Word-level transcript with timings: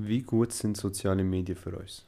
Wie 0.00 0.22
gut 0.22 0.52
sind 0.52 0.76
soziale 0.76 1.24
Medien 1.24 1.58
für 1.58 1.76
uns? 1.76 2.06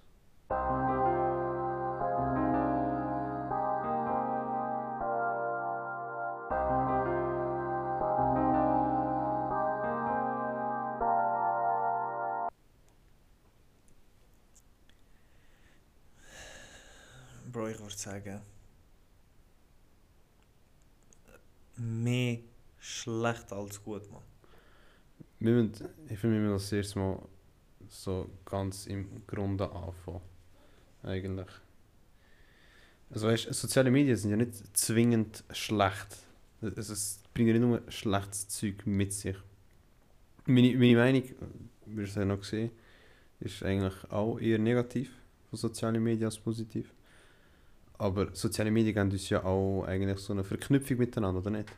Bro, 17.53 17.71
ich 17.71 17.81
würde 17.81 17.97
sagen. 17.97 18.41
Mehr 21.77 22.39
schlecht 22.79 23.53
als 23.53 23.83
gut, 23.83 24.09
man. 24.13 24.23
Wir 25.41 25.55
müssen, 25.55 25.89
ich 26.09 26.19
finde, 26.21 26.37
wir 26.37 26.43
müssen 26.43 26.53
das 26.53 26.71
erste 26.71 27.01
Mal 27.01 27.19
so 27.91 28.31
ganz 28.45 28.87
im 28.87 29.27
Grunde 29.27 29.71
anfangen. 29.71 30.23
Eigentlich. 31.03 31.49
Also 33.11 33.27
weißt, 33.27 33.53
soziale 33.53 33.91
Medien 33.91 34.17
sind 34.17 34.31
ja 34.31 34.37
nicht 34.37 34.77
zwingend 34.77 35.45
schlecht. 35.51 36.19
Also, 36.63 36.93
es 36.93 37.21
bringt 37.35 37.49
ja 37.49 37.55
nicht 37.55 37.63
nur 37.63 37.83
schlechtes 37.91 38.49
Zeug 38.49 38.87
mit 38.87 39.13
sich. 39.13 39.37
Meine, 40.47 40.77
meine 40.77 40.97
Meinung, 40.97 41.23
wie 41.87 42.03
es 42.03 42.15
ja 42.15 42.25
noch 42.25 42.41
gesehen 42.41 42.71
ist 43.41 43.63
eigentlich 43.63 43.95
auch 44.11 44.39
eher 44.39 44.59
negativ 44.59 45.11
von 45.49 45.59
sozialen 45.59 46.03
Medien 46.03 46.27
als 46.27 46.39
positiv. 46.39 46.93
Aber 47.97 48.35
soziale 48.35 48.71
Medien 48.71 48.95
geben 48.95 49.11
uns 49.11 49.29
ja 49.31 49.43
auch 49.45 49.85
eigentlich 49.85 50.19
so 50.19 50.33
eine 50.33 50.45
Verknüpfung 50.45 50.99
miteinander, 50.99 51.41
oder 51.41 51.51
nicht? 51.51 51.71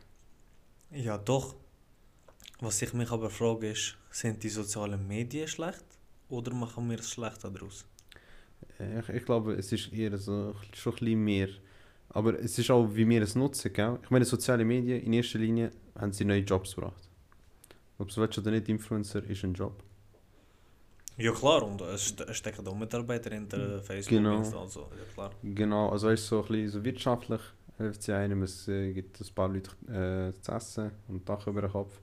Ja, 0.91 1.19
doch. 1.19 1.55
Was 2.61 2.83
ich 2.83 2.92
mich 2.95 3.11
aber 3.11 3.31
frage 3.31 3.70
ist, 3.70 3.97
sind 4.11 4.42
die 4.42 4.48
sozialen 4.48 5.06
Medien 5.06 5.48
schlecht 5.48 5.84
oder 6.33 6.53
machen 6.55 6.89
wir 6.91 6.99
es 6.99 7.11
schlecht 7.11 7.45
daraus? 7.45 7.85
Äh, 8.79 9.01
Ich, 9.01 9.09
ich 9.09 9.25
glaube, 9.25 9.55
es 9.55 9.73
ist 9.73 9.93
eher 9.93 10.17
so, 10.19 10.55
schon 10.75 10.93
ein 10.95 10.98
bisschen 10.98 11.25
mehr. 11.25 11.48
Aber 12.11 12.39
es 12.39 12.59
ist 12.59 12.70
auch, 12.70 12.89
wie 12.95 13.09
wir 13.09 13.23
es 13.23 13.34
nutzen, 13.34 13.73
gell? 13.73 13.98
Ich 14.03 14.11
meine, 14.11 14.25
soziale 14.25 14.65
Medien, 14.65 15.01
in 15.03 15.12
erster 15.15 15.39
Linie 15.39 15.71
haben 15.98 16.12
sie 16.12 16.25
neue 16.25 16.41
Jobs 16.43 16.75
gebracht. 16.75 17.09
Ob 17.98 18.11
es 18.11 18.17
willst 18.19 18.39
oder 18.39 18.51
nicht, 18.53 18.69
Influencer 18.69 19.25
ist 19.25 19.45
ein 19.45 19.55
Job. 19.55 19.83
Ja 21.17 21.33
klar, 21.33 21.62
und 21.62 21.81
es 21.81 22.09
ste- 22.09 22.25
es 22.29 22.37
stecken 22.37 22.67
auch 22.69 22.75
Mitarbeiter 22.77 23.31
hinter 23.31 23.81
Facebook, 23.83 24.28
Genau. 24.28 24.55
Also, 24.55 24.91
ja 24.99 25.05
klar. 25.15 25.31
Genau, 25.43 25.91
also 25.91 26.09
weißt, 26.09 26.25
du, 26.25 26.28
so 26.37 26.43
ein 26.43 26.49
bisschen 26.49 26.69
so 26.71 26.84
wirtschaftlich 26.84 27.41
hilft 27.78 28.03
sie 28.05 28.12
einem, 28.15 28.43
es 28.43 28.69
äh, 28.69 28.93
gibt 28.95 29.21
ein 29.21 29.34
paar 29.34 29.49
Leute 29.49 29.71
äh, 30.37 30.41
zu 30.43 30.53
essen 30.53 30.93
und 31.09 31.28
Dach 31.28 31.47
über 31.49 31.62
den 31.62 31.73
Kopf. 31.73 32.01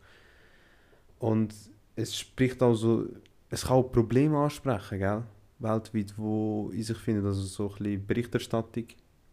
Und 1.20 1.54
es 1.96 2.18
spricht 2.18 2.62
auch 2.64 2.76
so, 2.76 3.06
es 3.50 3.64
kann 3.64 3.78
auch 3.78 3.92
Probleme 3.92 4.38
ansprechen, 4.38 5.00
gell? 5.00 5.24
Weltweit, 5.60 6.14
wo 6.18 6.70
in 6.74 6.84
sich 6.84 6.98
findet, 6.98 7.26
also 7.26 7.42
so 7.42 7.70
ein 7.70 7.78
bisschen 7.78 8.08
Berichterstattung. 8.08 8.86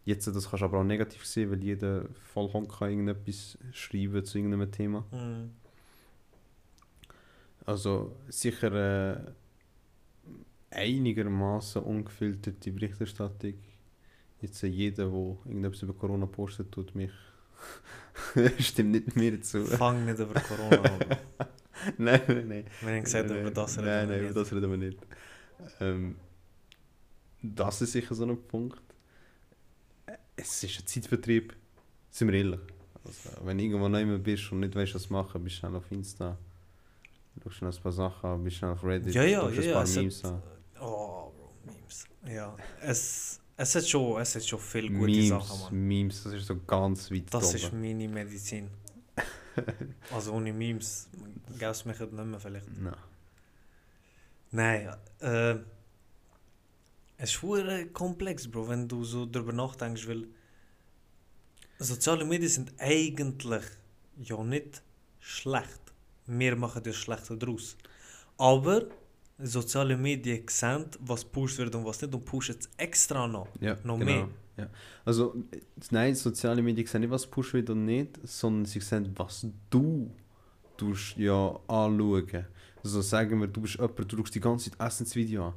Jetzt, 0.03 0.27
das 0.27 0.49
kannst 0.49 0.61
du 0.61 0.65
aber 0.65 0.79
auch 0.79 0.83
negativ 0.83 1.25
sehen, 1.25 1.51
weil 1.51 1.63
jeder 1.63 2.05
vollkommen 2.33 2.67
kann 2.67 2.89
irgendetwas 2.89 3.57
schreiben 3.71 4.23
zu 4.23 4.37
irgendeinem 4.37 4.71
Thema. 4.71 5.05
Mhm. 5.11 5.51
Also 7.65 8.15
sicher 8.29 8.71
äh, 8.73 9.17
einigermaßen 10.71 11.83
ungefilterte 11.83 12.71
Berichterstattung. 12.71 13.55
Jetzt 14.41 14.63
äh, 14.63 14.67
jeder, 14.67 15.09
der 15.09 15.13
irgendetwas 15.45 15.81
über 15.81 15.93
Corona 15.93 16.25
postet, 16.25 16.71
tut 16.71 16.95
mich. 16.95 17.11
Stimmt 18.59 18.91
nicht 18.91 19.15
mir 19.15 19.41
zu. 19.41 19.65
Fang 19.65 20.05
nicht 20.05 20.19
über 20.19 20.39
Corona 20.39 20.83
an. 20.83 21.17
nein, 21.97 22.21
nein, 22.27 22.47
nein. 22.47 22.65
Wir 22.81 22.89
haben 22.95 23.03
gesagt, 23.03 23.29
Nein, 23.29 23.39
über 23.41 23.51
das 23.51 23.77
Nein, 23.77 23.85
reden 23.85 24.09
nein, 24.09 24.21
wir 24.21 24.29
über 24.29 24.39
das 24.41 24.53
reden 24.53 24.71
wir 24.71 24.77
nicht. 24.77 24.99
Ähm, 25.79 26.15
das 27.41 27.81
ist 27.81 27.91
sicher 27.91 28.15
so 28.15 28.25
ein 28.25 28.37
Punkt. 28.47 28.79
Es 30.35 30.63
ist 30.63 30.79
ein 30.79 30.87
Zeitvertrieb. 30.87 31.55
Sind 32.09 32.31
wir 32.31 32.37
ehrlich. 32.39 32.59
Also, 33.03 33.29
wenn 33.45 33.57
du 33.57 33.63
irgendwo 33.63 33.87
neu 33.87 34.17
bist 34.17 34.51
und 34.51 34.59
nicht 34.61 34.75
weißt, 34.75 34.95
was 34.95 35.09
machen, 35.09 35.43
bist 35.43 35.57
du 35.57 35.59
schnell 35.59 35.75
auf 35.75 35.91
Insta. 35.91 36.37
Schaust 37.43 37.55
schnell 37.57 37.71
ein 37.71 37.81
paar 37.81 37.91
Sachen 37.91 38.29
an, 38.29 38.43
bist 38.43 38.57
schnell 38.57 38.71
auf 38.71 38.83
Reddit, 38.83 39.13
Ja, 39.13 39.23
ja, 39.23 39.41
schaust 39.41 39.55
ja, 39.55 39.61
ein 39.61 39.67
ja. 39.67 39.73
paar 39.73 39.83
Es 39.83 39.95
Memes 39.95 40.23
hat, 40.23 40.31
an. 40.33 40.41
oh, 40.81 41.31
Bro, 41.31 41.53
Memes. 41.65 42.05
Ja, 42.27 42.55
es, 42.81 43.39
es, 43.55 43.75
hat 43.75 43.87
schon, 43.87 44.19
es 44.21 44.35
hat 44.35 44.43
schon 44.45 44.59
viele 44.59 44.89
gute 44.89 45.11
Memes, 45.11 45.29
Sachen, 45.29 45.61
man. 45.61 45.87
Memes, 45.87 46.23
das 46.23 46.33
ist 46.33 46.45
so 46.47 46.57
ganz 46.65 47.11
weit 47.11 47.31
Das 47.33 47.45
oben. 47.49 47.55
ist 47.55 47.73
meine 47.73 48.07
Medizin. 48.07 48.69
also 50.13 50.33
ohne 50.33 50.53
Memes 50.53 51.09
gäbe 51.57 51.71
es 51.71 51.85
mich 51.85 51.99
nicht 51.99 52.11
mehr 52.13 52.39
vielleicht. 52.39 52.67
Nein. 52.79 52.95
Nein, 54.51 54.95
äh, 55.19 55.55
es 57.17 57.31
ist 57.31 57.35
verdammt 57.37 57.93
komplex, 57.93 58.47
Bro, 58.47 58.69
wenn 58.69 58.87
du 58.87 59.03
so 59.03 59.25
darüber 59.25 59.53
nachdenkst, 59.53 60.07
weil 60.07 60.27
soziale 61.79 62.25
Medien 62.25 62.49
sind 62.49 62.73
eigentlich 62.77 63.63
ja 64.17 64.43
nicht 64.43 64.83
schlecht. 65.19 65.81
Wir 66.25 66.55
machen 66.55 66.83
das 66.83 66.95
Schlechte 66.95 67.37
daraus. 67.37 67.77
Aber 68.37 68.85
soziale 69.39 69.97
Medien 69.97 70.45
sehen, 70.49 70.85
was 70.99 71.25
pusht 71.25 71.57
wird 71.57 71.73
und 71.75 71.85
was 71.85 72.01
nicht 72.01 72.13
und 72.13 72.25
pushen 72.25 72.55
es 72.59 72.69
extra 72.77 73.27
noch. 73.27 73.47
Ja, 73.59 73.77
Noch 73.83 73.99
genau. 73.99 74.05
mehr. 74.05 74.29
Ja. 74.57 74.69
Also, 75.05 75.35
äh, 75.51 75.59
nein, 75.91 76.15
soziale 76.15 76.61
Medien 76.61 76.87
sehen 76.87 77.01
nicht, 77.01 77.11
was 77.11 77.27
pusht 77.27 77.53
wird 77.53 77.69
und 77.69 77.85
nicht, 77.85 78.19
sondern 78.23 78.65
sie 78.65 78.79
sehen, 78.79 79.11
was 79.15 79.45
du 79.69 80.11
tust, 80.75 81.17
ja 81.17 81.59
anschauen. 81.67 82.45
Also 82.83 83.01
sagen 83.01 83.39
wir, 83.39 83.47
du 83.47 83.61
bist 83.61 83.75
jemand, 83.75 84.11
du 84.11 84.17
schaust 84.17 84.35
die 84.35 84.39
ganze 84.39 84.71
Zeit 84.71 84.79
Essensvideo 84.87 85.47
an. 85.47 85.53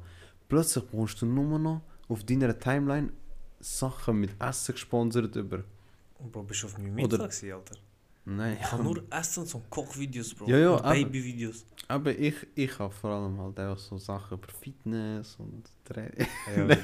Plötzlich 0.49 0.85
brauchst 0.89 1.21
du 1.21 1.25
nur 1.25 1.57
noch 1.59 1.81
auf 2.09 2.23
deiner 2.23 2.57
Timeline 2.57 3.11
Sachen 3.59 4.19
mit 4.19 4.31
Essen 4.39 4.73
gesponsert 4.73 5.35
über. 5.35 5.63
Bro, 6.31 6.43
bist 6.43 6.63
du 6.63 6.67
auf 6.67 6.77
meinem 6.77 6.95
Mittag 6.95 7.21
Alter? 7.21 7.77
Nein, 8.35 8.57
Ich 8.61 8.71
habe 8.71 8.83
nur 8.83 9.03
Essen 9.09 9.43
und 9.43 9.69
Kochvideos, 9.69 10.33
Bro. 10.33 10.47
Ja, 10.47 10.57
ja, 10.57 10.69
und 10.71 10.81
aber- 10.81 10.93
Babyvideos. 10.93 11.65
aber 11.87 12.17
ich, 12.17 12.35
ich 12.55 12.79
habe 12.79 12.93
vor 12.93 13.09
allem 13.11 13.37
halt 13.39 13.59
auch 13.59 13.77
so 13.77 13.97
Sachen 13.97 14.37
über 14.37 14.47
Fitness 14.51 15.35
und 15.37 15.63
Training. 15.85 16.27
Ja, 16.55 16.65
Nein. 16.65 16.79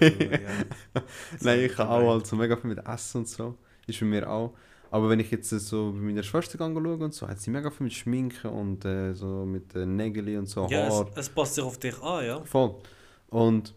ja. 0.94 1.02
Nein, 1.41 1.59
ich 1.62 1.78
habe 1.78 1.90
auch 1.90 2.12
halt 2.13 2.28
so 2.28 2.35
mega 2.35 2.56
viel 2.58 2.69
mit 2.69 2.80
Essen 2.85 3.18
und 3.19 3.28
so. 3.30 3.56
Ist 3.85 4.00
bei 4.00 4.06
mir 4.06 4.30
auch. 4.30 4.53
Aber 4.90 5.09
wenn 5.09 5.19
ich 5.19 5.30
jetzt 5.31 5.50
so 5.50 5.91
bei 5.91 6.00
meiner 6.00 6.24
Schwester 6.24 6.58
schaue 6.58 6.96
und 6.97 7.13
so, 7.13 7.28
hat 7.28 7.40
sie 7.41 7.50
mega 7.52 7.69
viel 7.69 7.84
mit 7.85 7.94
Schminken 7.94 8.50
und 8.50 8.85
äh, 8.85 9.14
so 9.14 9.46
mit 9.46 9.75
äh, 9.75 9.85
Nägeln 9.85 10.38
und 10.40 10.46
so 10.47 10.66
Ja, 10.69 10.90
Haar. 10.90 11.08
es, 11.12 11.18
es 11.18 11.29
passt 11.29 11.56
sich 11.56 11.64
auf 11.64 11.78
dich 11.78 12.02
an, 12.02 12.25
ja. 12.25 12.41
Voll. 12.46 12.75
Und 13.29 13.74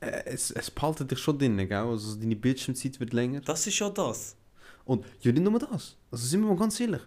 äh, 0.00 0.22
es, 0.26 0.50
es 0.50 0.70
behaltet 0.70 1.10
dich 1.10 1.18
schon 1.18 1.38
drin, 1.38 1.56
gell? 1.56 1.72
Also 1.72 2.16
deine 2.20 2.36
Bildschirmzeit 2.36 3.00
wird 3.00 3.12
länger. 3.14 3.40
Das 3.40 3.66
ist 3.66 3.78
ja 3.78 3.88
das. 3.88 4.36
Und 4.86 5.04
ja, 5.20 5.32
nicht 5.32 5.42
nur 5.42 5.58
das. 5.58 5.98
Also 6.10 6.26
sind 6.26 6.40
wir 6.40 6.48
mal 6.48 6.56
ganz 6.56 6.80
ehrlich. 6.80 7.02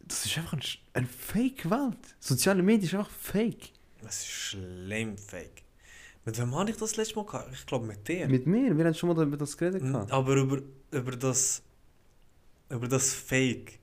Das 0.00 0.24
ist 0.24 0.38
einfach 0.38 0.52
ein, 0.52 0.62
eine 0.92 1.06
Fake-Welt. 1.06 2.16
Soziale 2.20 2.62
Medien 2.62 2.84
ist 2.84 2.94
einfach 2.94 3.10
Fake. 3.10 3.72
Das 4.00 4.20
ist 4.20 4.28
schlimm 4.28 5.18
fake. 5.18 5.64
Mit 6.24 6.38
wem 6.38 6.54
habe 6.54 6.70
ich 6.70 6.76
das 6.76 6.96
letzte 6.96 7.16
Mal 7.16 7.26
gehabt? 7.26 7.50
Ich 7.52 7.66
glaube 7.66 7.86
mit 7.86 8.06
dir. 8.06 8.28
Mit 8.28 8.46
mir, 8.46 8.76
wir 8.76 8.84
haben 8.84 8.94
schon 8.94 9.08
mal 9.14 9.26
über 9.26 9.36
das 9.36 9.56
geredet. 9.56 9.82
Gehabt. 9.82 10.12
Aber 10.12 10.36
über, 10.36 10.60
über 10.92 11.16
das 11.16 11.62
über 12.70 12.88
das 12.88 13.12
Fake. 13.12 13.78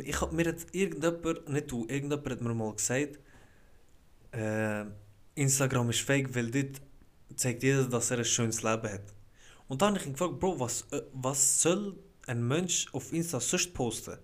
Ich 0.00 0.20
hab, 0.20 0.32
mir 0.32 0.48
hat 0.48 0.66
irgendjemand, 0.72 1.48
nicht 1.48 1.70
du, 1.70 1.86
irgendjemand 1.88 2.30
hat 2.30 2.40
mir 2.40 2.54
mal 2.54 2.74
gesagt, 2.74 3.18
äh, 4.32 4.84
Instagram 5.34 5.90
ist 5.90 6.00
fake, 6.00 6.34
weil 6.34 6.50
dort 6.50 6.80
zeigt 7.36 7.62
jeder, 7.62 7.84
dass 7.84 8.10
er 8.10 8.18
ein 8.18 8.24
schönes 8.24 8.62
Leben 8.62 8.92
hat. 8.92 9.14
Und 9.68 9.80
dann 9.80 9.90
habe 9.90 9.98
ich 9.98 10.06
ihn 10.06 10.12
gefragt, 10.12 10.38
Bro, 10.40 10.60
was, 10.60 10.82
äh, 10.90 11.02
was 11.12 11.62
soll 11.62 11.96
ein 12.28 12.46
Mensch 12.46 12.86
auf 12.92 13.12
Insta 13.12 13.40
sonst 13.40 13.72
posten? 13.74 14.18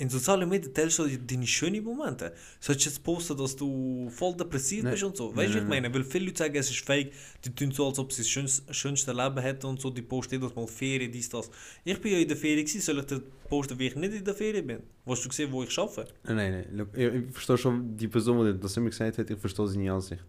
In 0.00 0.08
sozialen 0.08 0.48
Medien 0.48 0.72
teilst 0.72 0.98
du 0.98 1.06
deine 1.06 1.46
schönen 1.46 1.84
Momente. 1.84 2.32
Sollst 2.58 2.86
du 2.86 2.88
jetzt 2.88 3.04
posten, 3.04 3.36
dass 3.36 3.54
du 3.54 4.08
voll 4.08 4.34
depressiv 4.34 4.82
Nein. 4.82 4.92
bist 4.92 5.04
und 5.04 5.14
so? 5.14 5.36
Weißt 5.36 5.52
du, 5.52 5.58
nein, 5.58 5.64
ich 5.64 5.68
meine, 5.68 5.94
weil 5.94 6.04
viele 6.04 6.24
Leute 6.24 6.38
sagen, 6.38 6.56
es 6.56 6.70
ist 6.70 6.80
fake, 6.80 7.12
die 7.44 7.54
tun 7.54 7.70
so, 7.70 7.86
als 7.86 7.98
ob 7.98 8.10
sie 8.10 8.22
das 8.22 8.30
schönste, 8.30 8.72
schönste 8.72 9.12
Leben 9.12 9.38
hätten 9.38 9.66
und 9.66 9.78
so, 9.78 9.90
die 9.90 10.00
posten 10.00 10.36
jedes 10.36 10.54
Mal 10.54 10.66
Ferien, 10.66 11.12
dies, 11.12 11.28
das. 11.28 11.50
Ich 11.84 12.00
bin 12.00 12.12
ja 12.12 12.18
in 12.18 12.28
der 12.28 12.38
Ferien 12.38 12.64
gewesen, 12.64 12.80
soll 12.80 12.98
ich 13.00 13.04
dir 13.04 13.20
posten, 13.46 13.78
wie 13.78 13.88
ich 13.88 13.94
nicht 13.94 14.14
in 14.14 14.24
der 14.24 14.34
Ferien 14.34 14.66
bin? 14.66 14.82
Hast 15.04 15.22
du 15.22 15.28
gesehen, 15.28 15.52
wo 15.52 15.62
ich 15.64 15.78
arbeite? 15.78 16.14
Nein, 16.24 16.36
nein, 16.36 16.52
nein. 16.52 16.66
Look, 16.78 16.88
ich, 16.96 17.14
ich 17.14 17.32
verstehe 17.32 17.58
schon 17.58 17.94
die 17.94 18.08
Person, 18.08 18.54
die 18.54 18.58
das 18.58 18.74
immer 18.78 18.88
gesagt 18.88 19.18
hat, 19.18 19.28
ich 19.28 19.38
verstehe 19.38 19.68
seine 19.68 19.92
Ansicht. 19.92 20.24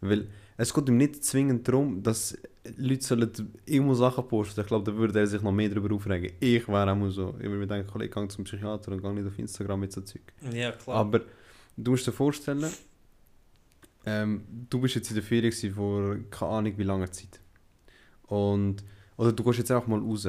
Weil 0.00 0.28
es 0.56 0.72
geht 0.72 0.88
ihm 0.88 0.96
nicht 0.96 1.22
zwingend 1.22 1.68
darum, 1.68 2.02
dass 2.02 2.38
Leute 2.76 3.04
sollen 3.04 3.52
irgendwo 3.66 3.94
Sachen 3.94 4.26
posten. 4.26 4.60
Ich 4.60 4.66
glaube, 4.66 4.90
da 4.90 4.96
würde 4.96 5.18
er 5.18 5.26
sich 5.26 5.42
noch 5.42 5.52
mehr 5.52 5.68
darüber 5.68 5.94
aufregen. 5.94 6.32
Ich 6.40 6.66
wäre 6.66 6.90
auch 6.90 7.10
so. 7.10 7.34
Ich 7.38 7.44
würde 7.44 7.58
mir 7.58 7.66
denken, 7.66 7.90
Kollege, 7.90 8.20
geh 8.20 8.28
zum 8.28 8.44
Psychiater 8.44 8.92
und 8.92 9.02
geh 9.02 9.12
nicht 9.12 9.26
auf 9.26 9.38
Instagram 9.38 9.80
mit 9.80 9.92
so 9.92 10.00
Zeug. 10.00 10.22
Ja, 10.52 10.72
klar. 10.72 10.96
Aber 10.96 11.20
du 11.76 11.90
musst 11.90 12.06
dir 12.06 12.12
vorstellen, 12.12 12.72
ähm, 14.06 14.44
du 14.70 14.80
bist 14.80 14.94
jetzt 14.94 15.10
in 15.10 15.16
der 15.16 15.24
Ferien 15.24 15.52
vor 15.74 16.16
keine 16.30 16.52
Ahnung 16.52 16.72
wie 16.76 16.82
langer 16.82 17.12
Zeit. 17.12 17.40
Und, 18.26 18.82
oder 19.16 19.32
du 19.32 19.44
gehst 19.44 19.58
jetzt 19.58 19.70
einfach 19.70 19.86
mal 19.86 20.00
raus. 20.00 20.28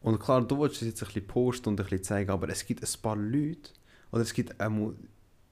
Und 0.00 0.18
klar, 0.18 0.42
du 0.42 0.58
willst 0.58 0.80
es 0.80 0.88
jetzt 0.88 1.02
ein 1.02 1.06
bisschen 1.06 1.26
posten 1.26 1.68
und 1.68 1.80
ein 1.80 1.84
bisschen 1.84 2.02
zeigen, 2.02 2.30
aber 2.30 2.48
es 2.48 2.64
gibt 2.64 2.82
ein 2.82 3.02
paar 3.02 3.16
Leute, 3.16 3.70
oder 4.12 4.22
es 4.22 4.32
gibt 4.32 4.58
auch 4.58 4.94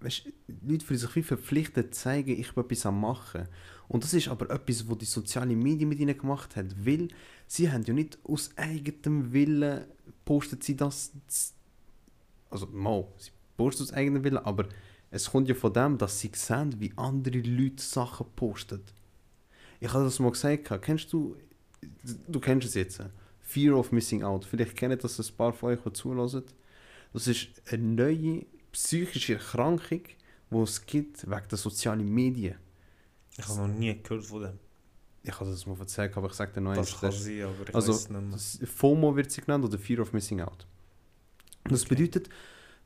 weißt, 0.01 0.29
Leute 0.67 0.85
fühlen 0.85 0.99
sich 0.99 1.17
wie 1.17 1.23
verpflichtet 1.23 1.95
zu 1.95 2.03
zeigen, 2.03 2.39
ich 2.39 2.53
bin 2.53 2.65
etwas 2.65 2.87
am 2.87 3.01
machen. 3.01 3.49
Und 3.89 4.05
das 4.05 4.15
ist 4.15 4.29
aber 4.29 4.51
etwas, 4.51 4.89
was 4.89 4.99
die 4.99 5.07
sozialen 5.07 5.59
Medien 5.59 5.89
mit 5.89 5.99
ihnen 5.99 6.17
gemacht 6.17 6.57
hat, 6.57 6.67
weil 6.85 7.09
sie 7.47 7.71
haben 7.71 7.85
ja 7.85 7.95
nicht 7.95 8.19
aus 8.25 8.51
eigenem 8.57 9.33
Willen 9.33 9.85
postet 10.25 10.63
sie 10.63 10.77
das, 10.77 11.13
also 12.51 12.67
mal, 12.67 13.07
sie 13.17 13.31
postet 13.57 13.89
aus 13.89 13.93
eigenem 13.95 14.25
Willen, 14.25 14.39
aber 14.39 14.69
es 15.11 15.31
kommt 15.31 15.49
ja 15.49 15.55
von 15.55 15.73
dem, 15.73 15.97
dass 15.97 16.21
sie 16.21 16.31
sehen, 16.35 16.79
wie 16.81 16.93
andere 16.97 17.39
Leute 17.39 17.83
Sachen 17.83 18.27
posten. 18.37 18.83
Ich 19.81 19.93
habe 19.93 20.05
das 20.05 20.19
mal 20.19 20.33
gesagt, 20.33 20.71
kennst 20.83 21.13
du, 21.13 21.37
du 22.27 22.41
kennst 22.41 22.67
es 22.67 22.75
jetzt, 22.75 23.03
Fear 23.41 23.79
of 23.79 23.93
Missing 23.93 24.23
Out. 24.23 24.45
Vielleicht 24.45 24.77
kennen 24.77 24.99
das 25.01 25.19
ein 25.19 25.37
paar 25.37 25.55
von 25.55 25.71
euch, 25.71 25.81
die 25.81 25.93
zulassen. 25.95 26.43
Das 27.15 27.27
ist 27.27 27.49
eine 27.71 27.83
neue 27.83 28.45
psychische 28.73 29.35
Erkrankung, 29.35 30.03
die 30.51 30.57
es 30.57 30.85
gibt 30.87 31.29
wegen 31.29 31.49
der 31.49 31.59
sozialen 31.59 32.09
Medien. 32.13 32.57
Ich 33.37 33.47
habe 33.47 33.61
noch 33.61 33.69
nie 33.69 33.95
gehört 34.03 34.25
von 34.27 34.43
dem. 34.43 34.59
Ich 35.23 35.39
habe 35.39 35.51
das 35.51 35.67
mal 35.67 35.79
erzählt, 35.79 36.17
aber 36.17 36.29
ich 36.29 36.33
sage 36.35 36.53
dir 36.53 36.61
noch 36.61 36.75
Das 36.75 36.99
kann 36.99 37.13
sein, 37.13 37.43
aber 37.43 37.69
ich 37.69 37.75
also, 37.75 37.93
weiß 37.93 38.09
nicht 38.09 38.61
mehr. 38.61 38.69
FOMO 38.69 39.15
wird 39.17 39.31
sie 39.31 39.41
genannt 39.43 39.65
oder 39.65 39.79
Fear 39.79 40.01
of 40.01 40.13
Missing 40.13 40.41
Out. 40.41 40.67
Das 41.65 41.85
Okay. 41.85 41.95
bedeutet, 41.97 42.29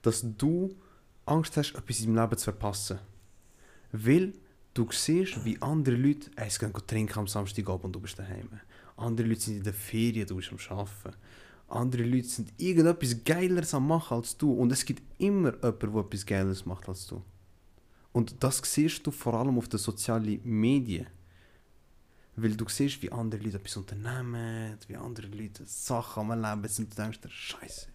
dass 0.02 0.24
du 0.36 0.74
Angst 1.24 1.56
hast, 1.56 1.74
etwas 1.74 2.00
im 2.00 2.16
Leben 2.16 2.36
zu 2.36 2.44
verpassen. 2.44 2.98
Weil 3.92 4.32
du 4.74 4.88
siehst, 4.90 5.44
wie 5.44 5.60
andere 5.60 5.94
Leute, 5.94 6.30
sie 6.48 6.58
gehen 6.58 6.72
trinken 6.86 7.18
am 7.18 7.28
Samstagabend 7.28 7.84
und 7.84 7.92
du 7.92 8.00
bist 8.00 8.18
daheim. 8.18 8.48
Andere 8.96 9.26
Leute 9.28 9.40
sind 9.40 9.58
in 9.58 9.62
der 9.62 9.74
Ferien, 9.74 10.26
du 10.26 10.36
bist 10.36 10.50
am 10.50 10.58
Arbeiten. 10.78 11.16
Andere 11.72 12.02
Leute 12.02 12.28
sind 12.28 12.52
irgendetwas 12.58 13.24
Geileres 13.24 13.72
am 13.72 13.88
machen 13.88 14.18
als 14.18 14.36
du. 14.36 14.52
Und 14.52 14.70
es 14.72 14.84
gibt 14.84 15.02
immer 15.18 15.54
jemanden, 15.54 15.92
der 15.92 16.00
etwas 16.02 16.26
Geileres 16.26 16.66
macht 16.66 16.86
als 16.86 17.06
du. 17.06 17.22
Und 18.12 18.44
das 18.44 18.60
siehst 18.62 19.06
du 19.06 19.10
vor 19.10 19.32
allem 19.32 19.56
auf 19.56 19.68
den 19.68 19.78
sozialen 19.78 20.38
Medien. 20.44 21.06
Weil 22.36 22.54
du 22.56 22.68
siehst, 22.68 23.00
wie 23.00 23.10
andere 23.10 23.42
Leute 23.42 23.56
etwas 23.56 23.78
unternehmen, 23.78 24.76
wie 24.86 24.96
andere 24.96 25.28
Leute 25.28 25.64
Sachen 25.64 26.30
am 26.30 26.42
Leben 26.42 26.68
sind. 26.68 26.84
Und 26.84 26.98
du 26.98 27.02
denkst 27.02 27.20
dir, 27.22 27.30
Scheiße, 27.30 27.88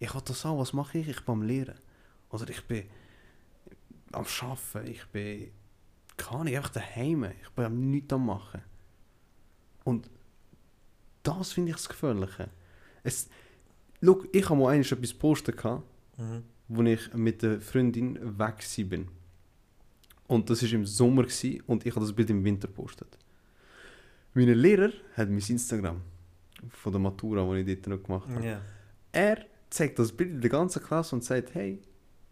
ich 0.00 0.12
will 0.12 0.22
das 0.24 0.44
auch, 0.44 0.58
was 0.58 0.72
mache 0.72 0.98
ich? 0.98 1.08
Ich 1.08 1.24
bin 1.24 1.32
am 1.32 1.42
Lehren. 1.42 1.78
Oder 2.30 2.48
ich 2.48 2.66
bin 2.66 2.86
am 4.10 4.24
Arbeiten, 4.40 4.90
ich 4.90 5.06
bin, 5.06 5.52
keine 6.16 6.40
Ahnung, 6.40 6.56
einfach 6.56 6.70
daheim. 6.70 7.24
Ich 7.40 7.50
bin 7.50 7.64
am 7.66 7.90
nichts 7.90 8.12
am 8.12 8.26
Machen. 8.26 8.62
Und 9.84 10.10
das 11.22 11.52
finde 11.52 11.70
ich 11.70 11.76
das 11.76 11.88
Gefährliche. 11.88 12.50
Es, 13.02 13.28
schau, 14.02 14.22
ich 14.32 14.44
habe 14.48 14.60
mal 14.60 14.68
einmal 14.70 14.86
etwas 14.86 15.10
gepostet, 15.12 15.56
gehabt, 15.56 15.82
Mhm. 16.18 16.42
wo 16.68 16.82
ich 16.82 17.12
mit 17.14 17.42
der 17.42 17.60
Freundin 17.60 18.38
weg 18.38 18.64
bin. 18.88 19.08
Und 20.28 20.48
das 20.48 20.62
war 20.62 20.72
im 20.72 20.86
Sommer 20.86 21.22
gewesen, 21.22 21.62
und 21.66 21.84
ich 21.86 21.94
habe 21.94 22.04
das 22.04 22.14
Bild 22.14 22.30
im 22.30 22.44
Winter 22.44 22.68
gepostet. 22.68 23.18
Mein 24.34 24.48
Lehrer 24.48 24.90
hat 25.16 25.28
mein 25.28 25.38
Instagram 25.38 26.00
von 26.70 26.92
der 26.92 27.00
Matura, 27.00 27.44
die 27.54 27.72
ich 27.72 27.82
dort 27.82 27.86
noch 27.98 28.02
gemacht 28.06 28.28
habe. 28.30 28.46
Ja. 28.46 28.60
Er 29.10 29.44
zeigt 29.68 29.98
das 29.98 30.12
Bild 30.12 30.30
in 30.30 30.40
der 30.40 30.50
ganzen 30.50 30.82
Klasse 30.82 31.16
und 31.16 31.24
sagt, 31.24 31.54
hey, 31.54 31.80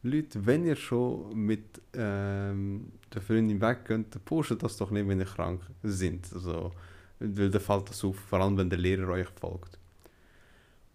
Leute, 0.03 0.47
wenn 0.47 0.65
ihr 0.65 0.77
schon 0.77 1.35
mit 1.37 1.81
ähm, 1.95 2.93
der 3.13 3.21
Freundin 3.21 3.61
weggeht, 3.61 4.25
postet 4.25 4.63
das 4.63 4.77
doch 4.79 4.91
nicht, 4.91 5.07
wenn 5.07 5.19
ihr 5.19 5.27
krank 5.27 5.61
sind. 5.83 6.33
Also, 6.33 6.71
weil 7.19 7.51
dann 7.51 7.61
fällt 7.61 7.91
das 7.91 8.03
auf, 8.05 8.17
vor 8.17 8.41
allem 8.41 8.57
wenn 8.57 8.71
der 8.71 8.79
Lehrer 8.79 9.09
euch 9.09 9.29
folgt. 9.39 9.79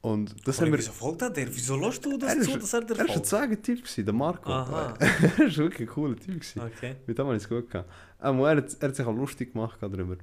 Und 0.06 0.48
das 0.48 0.62
haben 0.62 0.72
wir... 0.72 0.78
Wieso 0.78 0.92
folgt 0.92 1.24
er 1.24 1.32
dir? 1.32 1.48
Wieso 1.50 1.76
lässt 1.78 2.06
du 2.06 2.16
das 2.16 2.36
Er 2.36 2.40
ist- 2.40 2.52
zu, 2.52 2.60
dass 2.60 2.74
er 2.74 2.82
dir 2.82 3.00
Er 3.00 3.08
war 3.08 3.16
ein 3.16 3.24
zweiter 3.24 3.60
Typ, 3.60 3.80
gewesen, 3.80 4.06
der 4.06 4.14
Marco. 4.14 4.50
Er 4.52 4.68
war 4.68 5.58
wirklich 5.58 5.80
ein 5.90 5.94
cooler 5.96 6.16
Typ. 6.16 6.36
Gewesen. 6.42 6.62
Okay. 6.62 6.96
Mit 7.08 7.18
dem 7.18 7.26
habe 7.26 7.36
ich 7.38 7.42
es 7.44 7.50
gut 7.50 7.72
gehabt. 7.72 7.90
Aber 8.20 8.52
er, 8.52 8.58
hat, 8.58 8.78
er 8.80 8.88
hat 8.90 8.96
sich 8.96 9.04
auch 9.04 9.16
lustig 9.16 9.54
gemacht 9.54 9.80
darüber. 9.82 10.16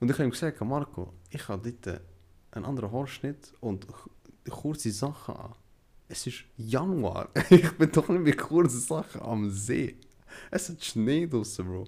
Und 0.00 0.10
ich 0.10 0.14
habe 0.16 0.24
ihm 0.24 0.30
gesagt, 0.30 0.58
Marco, 0.62 1.12
ich 1.28 1.46
habe 1.48 1.70
dort 1.70 2.00
einen 2.52 2.64
anderen 2.64 2.90
Haarschnitt 2.90 3.52
und 3.60 3.86
kurze 4.48 4.90
Sachen 4.90 5.36
an. 5.36 5.52
Es 6.08 6.26
ist 6.26 6.44
Januar. 6.56 7.28
ich 7.50 7.70
bin 7.72 7.92
doch 7.92 8.08
nicht 8.08 8.22
mit 8.22 8.38
kurzen 8.38 8.80
Sachen 8.80 9.20
am 9.20 9.50
See. 9.50 9.96
Es 10.50 10.70
hat 10.70 10.82
Schnee 10.82 11.26
draussen, 11.26 11.66
Bro. 11.66 11.84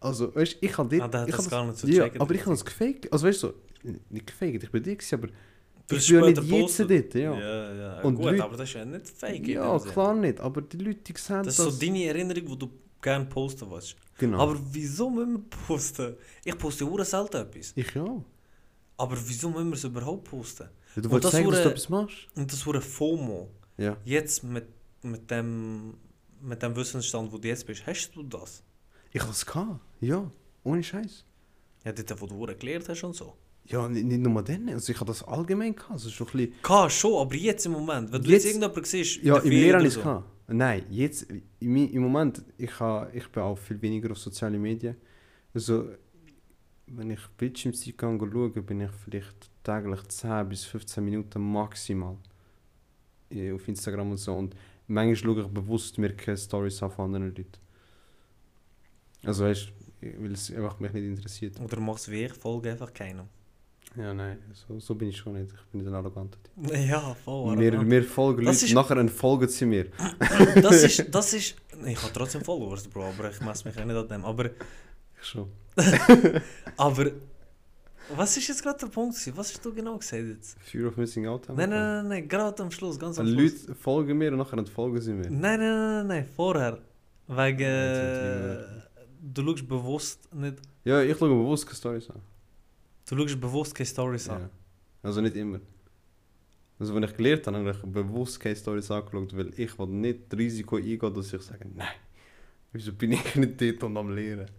Also, 0.00 0.34
weißt 0.34 0.54
du, 0.60 0.66
ich 0.66 0.76
habe 0.76 0.98
dort... 0.98 1.02
Ah, 1.02 1.08
der 1.08 1.20
hat 1.22 1.28
ich 1.30 1.34
das 1.36 1.48
gar 1.48 1.64
nicht 1.66 1.78
so 1.78 1.86
Ja, 1.86 2.04
gecheckt. 2.04 2.20
aber 2.20 2.34
ich 2.34 2.40
habe 2.42 2.50
das 2.50 2.64
gefaked. 2.64 3.10
Also, 3.10 3.26
weißt 3.26 3.42
du, 3.42 3.46
so, 3.48 3.54
nicht 4.10 4.26
gefaked, 4.26 4.62
ich 4.64 4.70
bin 4.70 4.82
dir, 4.82 4.98
aber 5.12 5.28
Du 5.90 5.96
ich 5.96 6.08
ja 6.08 6.20
nicht 6.20 6.42
jetzt 6.42 6.80
dort, 6.80 7.14
ja. 7.14 7.34
Ja, 7.38 7.74
ja. 7.74 8.00
Und 8.02 8.14
Gut, 8.16 8.24
Leute- 8.26 8.44
aber 8.44 8.56
das 8.56 8.68
ist 8.68 8.74
ja 8.74 8.84
nicht 8.84 9.08
fake. 9.08 9.46
Ja, 9.48 9.78
Sinn. 9.78 9.90
klar 9.92 10.14
nicht, 10.14 10.40
aber 10.40 10.62
die 10.62 10.78
Leute 10.78 11.00
die 11.00 11.14
sehen 11.18 11.42
Das 11.42 11.58
ist 11.58 11.64
so 11.64 11.70
deine 11.70 12.04
Erinnerung, 12.04 12.46
die 12.46 12.58
du 12.58 12.70
gerne 13.02 13.24
posten 13.26 13.70
willst. 13.70 13.96
Genau. 14.18 14.38
Aber 14.38 14.58
wieso 14.72 15.10
müssen 15.10 15.32
wir 15.34 15.42
posten? 15.66 16.16
Ich 16.44 16.56
poste 16.56 16.84
ja 16.84 17.04
selten 17.04 17.36
etwas. 17.38 17.72
ich 17.74 17.94
ja. 17.94 18.24
Aber 18.96 19.16
wieso 19.26 19.50
müssen 19.50 19.68
wir 19.70 19.74
es 19.74 19.84
überhaupt 19.84 20.24
posten? 20.24 20.68
Du 20.94 21.02
Und 21.02 21.10
wolltest 21.10 21.34
das 21.34 21.40
sagen, 21.40 21.50
dass 21.50 21.62
du 21.62 21.68
etwas 21.70 21.88
machst? 21.88 22.28
Und 22.36 22.52
das 22.52 22.66
wurde 22.66 22.80
FOMO. 22.80 23.50
Ja. 23.78 23.96
Jetzt 24.04 24.44
mit, 24.44 24.66
mit, 25.02 25.30
dem, 25.30 25.94
mit 26.40 26.62
dem 26.62 26.76
Wissensstand, 26.76 27.32
wo 27.32 27.38
du 27.38 27.48
jetzt 27.48 27.66
bist, 27.66 27.86
hast 27.86 28.10
du 28.14 28.22
das? 28.22 28.62
Ich 29.12 29.20
habe 29.22 29.32
es 29.32 29.44
gehabt. 29.44 29.80
Ja, 30.00 30.30
ohne 30.62 30.82
Scheiß. 30.82 31.24
Ja, 31.84 31.92
dort, 31.92 32.20
wo 32.20 32.26
du 32.46 32.54
gelernt 32.56 32.88
hast 32.88 33.02
und 33.04 33.14
so. 33.14 33.34
Ja, 33.70 33.88
nicht, 33.88 34.04
nicht 34.04 34.20
nur 34.20 34.42
dann. 34.42 34.68
Also 34.70 34.92
ich 34.92 34.98
habe 35.00 35.06
das 35.08 35.22
allgemein 35.22 35.74
gehabt. 35.76 35.92
Also, 35.92 36.10
doch 36.10 36.32
ein 36.34 36.38
bisschen, 36.48 36.62
Kann 36.62 36.90
schon, 36.90 37.14
aber 37.20 37.34
jetzt 37.36 37.66
im 37.66 37.72
Moment, 37.72 38.12
wenn 38.12 38.22
du 38.22 38.28
Jetzt- 38.30 38.44
jetzt, 38.44 38.54
irgendjemanden 38.56 38.84
siehst, 38.84 39.16
in 39.18 39.26
ja, 39.26 39.38
der 39.38 39.44
im 39.52 39.68
oder 39.76 39.84
ist 39.84 39.94
so. 39.94 40.00
gehabt. 40.00 40.24
Nein, 40.48 40.82
jetzt, 40.90 41.26
im, 41.60 41.76
im 41.76 42.02
Moment, 42.02 42.42
ich, 42.58 42.80
ha, 42.80 43.08
ich 43.12 43.28
bin 43.28 43.42
auch 43.44 43.56
viel 43.56 43.80
weniger 43.80 44.10
auf 44.10 44.18
sozialen 44.18 44.60
Medien. 44.60 44.96
Also, 45.54 45.90
wenn 46.88 47.10
ich 47.10 47.20
Bildschirmzeit 47.38 47.96
kann 47.96 48.18
schaue, 48.18 48.50
bin 48.50 48.80
ich 48.80 48.90
vielleicht 49.04 49.48
täglich 49.62 50.02
10 50.08 50.48
bis 50.48 50.64
15 50.64 51.04
Minuten 51.04 51.40
maximal 51.52 52.16
eh, 53.30 53.52
auf 53.52 53.68
Instagram 53.68 54.10
und 54.10 54.16
so. 54.16 54.34
Und 54.34 54.56
manchmal 54.88 55.14
schaue 55.14 55.42
ich 55.42 55.46
bewusst 55.46 55.98
mir 55.98 56.12
keine 56.16 56.36
Stories 56.36 56.82
an 56.82 56.90
von 56.90 57.04
anderen 57.04 57.28
Leuten. 57.28 57.46
Also 59.22 59.44
weißt 59.44 59.68
du, 60.00 60.22
weil 60.22 60.32
es 60.32 60.50
einfach 60.52 60.80
mich 60.80 60.92
nicht 60.92 61.04
interessiert. 61.04 61.60
Oder 61.60 61.78
machst 61.78 62.08
du 62.08 62.10
wie 62.12 62.24
ich, 62.24 62.32
folge 62.32 62.72
einfach 62.72 62.92
keinem. 62.92 63.26
Ja, 63.96 64.14
nein, 64.14 64.38
so, 64.52 64.78
so 64.78 64.94
bin 64.94 65.08
ich 65.08 65.16
schon 65.16 65.32
nicht. 65.32 65.52
Ich 65.52 65.66
bin 65.72 65.80
nicht 65.80 65.88
ein 65.88 65.94
arroganter 65.94 66.38
Typ. 66.42 66.76
Ja, 66.88 67.14
voll. 67.24 67.50
Arrogant. 67.58 67.88
mir 67.88 68.02
folgen 68.04 68.44
Das 68.44 68.56
Leute, 68.56 68.66
ist- 68.66 68.74
nachher 68.74 68.96
entfolgen 68.98 69.48
sie 69.48 69.66
mir. 69.66 69.86
das 70.62 70.82
ist, 70.84 71.06
das 71.14 71.32
ist, 71.34 71.56
ich 71.84 72.02
habe 72.02 72.12
trotzdem 72.12 72.42
Followers, 72.44 72.86
Bro, 72.86 73.04
aber 73.08 73.30
ich 73.30 73.40
messe 73.40 73.66
mich 73.68 73.78
auch 73.78 73.84
nicht 73.84 73.96
an 73.96 74.08
dem. 74.08 74.24
Aber, 74.24 74.46
Ich 74.46 75.24
schon. 75.26 75.48
aber, 76.76 77.10
was 78.14 78.36
ist 78.36 78.48
jetzt 78.48 78.62
gerade 78.62 78.78
der 78.78 78.86
Punkt? 78.88 79.14
Was 79.36 79.52
hast 79.54 79.64
du 79.64 79.72
genau 79.74 79.96
gesagt 79.98 80.22
jetzt? 80.24 80.56
Fear 80.60 80.88
of 80.88 80.96
Missing 80.96 81.26
Out 81.26 81.48
haben 81.48 81.56
Nein, 81.56 81.70
nein, 81.70 81.80
nein, 82.02 82.08
nein, 82.08 82.28
gerade 82.28 82.62
am 82.62 82.70
Schluss, 82.70 82.98
ganz 82.98 83.18
am 83.18 83.26
gehabt. 83.26 83.40
Schluss. 83.40 83.66
Leute 83.68 83.74
folgen 83.80 84.18
mir 84.18 84.30
und 84.32 84.38
nachher 84.38 84.58
entfolgen 84.58 85.00
sie 85.00 85.12
mir. 85.12 85.28
Nein, 85.30 85.58
nein, 85.58 85.58
nein, 85.60 86.06
nein, 86.06 86.28
vorher. 86.36 86.78
Wegen, 87.28 87.58
wird 87.60 88.68
du 89.22 89.42
schaust 89.44 89.68
bewusst 89.68 90.34
nicht, 90.34 90.56
Ja, 90.84 91.02
ich 91.02 91.16
schaue 91.18 91.28
bewusst 91.28 91.66
keine 91.66 91.76
Stories 91.76 92.10
an. 92.10 92.20
Du 93.10 93.16
schaust 93.16 93.40
bewusst 93.40 93.74
keine 93.74 93.86
Stories 93.86 94.28
an. 94.28 94.42
Ja. 94.42 94.50
Also 95.02 95.20
nicht 95.20 95.36
immer. 95.36 95.60
Also 96.78 96.94
wenn 96.94 97.02
ich 97.02 97.14
gelernt 97.14 97.46
habe, 97.46 97.58
habe 97.58 97.70
ich 97.70 97.82
bewusst 97.82 98.40
keine 98.40 98.56
Stories 98.56 98.90
angeschaut, 98.90 99.36
weil 99.36 99.52
ich 99.58 99.78
will 99.78 99.86
nicht 99.88 100.32
das 100.32 100.38
Risiko 100.38 100.76
eingehen, 100.76 101.14
dass 101.14 101.32
ich 101.32 101.42
sage, 101.42 101.66
nein, 101.74 101.88
wieso 102.72 102.92
bin 102.92 103.12
ich 103.12 103.34
nicht 103.36 103.60
dort 103.60 103.84
und 103.84 103.96
am 103.96 104.14
Lehren? 104.14 104.50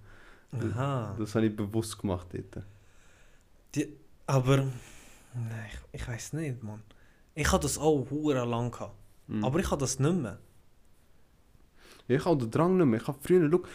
Aha. 0.52 1.16
Das 1.18 1.34
habe 1.34 1.48
ich 1.48 1.56
bewusst 1.56 1.98
gemacht 1.98 2.28
dort. 2.32 2.66
Aber, 4.28 4.58
nein, 4.58 5.70
ich, 5.92 6.02
ich 6.02 6.08
weiß 6.08 6.34
nicht, 6.34 6.62
Mann. 6.62 6.84
Ich 7.34 7.52
hatte 7.52 7.64
das 7.64 7.78
auch 7.78 8.06
hure 8.10 8.46
lang 8.46 8.70
gehabt. 8.70 8.96
Mhm. 9.28 9.44
Aber 9.44 9.60
ich 9.60 9.72
habe 9.72 9.80
das 9.80 9.98
nicht 9.98 10.16
mehr. 10.16 10.40
Ich 12.08 12.26
habe 12.26 12.38
den 12.38 12.52
Drang 12.52 12.78
nicht 12.78 12.86
mehr. 12.86 13.00
Ich 13.00 13.08
habe 13.08 13.18
früher, 13.22 13.48
look, 13.48 13.68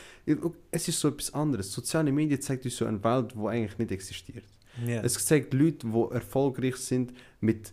es 0.71 0.89
ist 0.89 1.01
so 1.01 1.09
etwas 1.09 1.33
anderes. 1.33 1.73
Soziale 1.73 2.13
Medien 2.13 2.41
zeigt 2.41 2.65
uns 2.65 2.77
so 2.77 2.85
eine 2.85 3.03
Welt, 3.03 3.33
die 3.35 3.47
eigentlich 3.47 3.79
nicht 3.79 3.91
existiert. 3.93 4.45
Ja. 4.85 5.03
Es 5.03 5.25
zeigt 5.25 5.55
Leute, 5.55 5.87
die 5.87 6.15
erfolgreich 6.15 6.77
sind. 6.77 7.13
Mit 7.41 7.73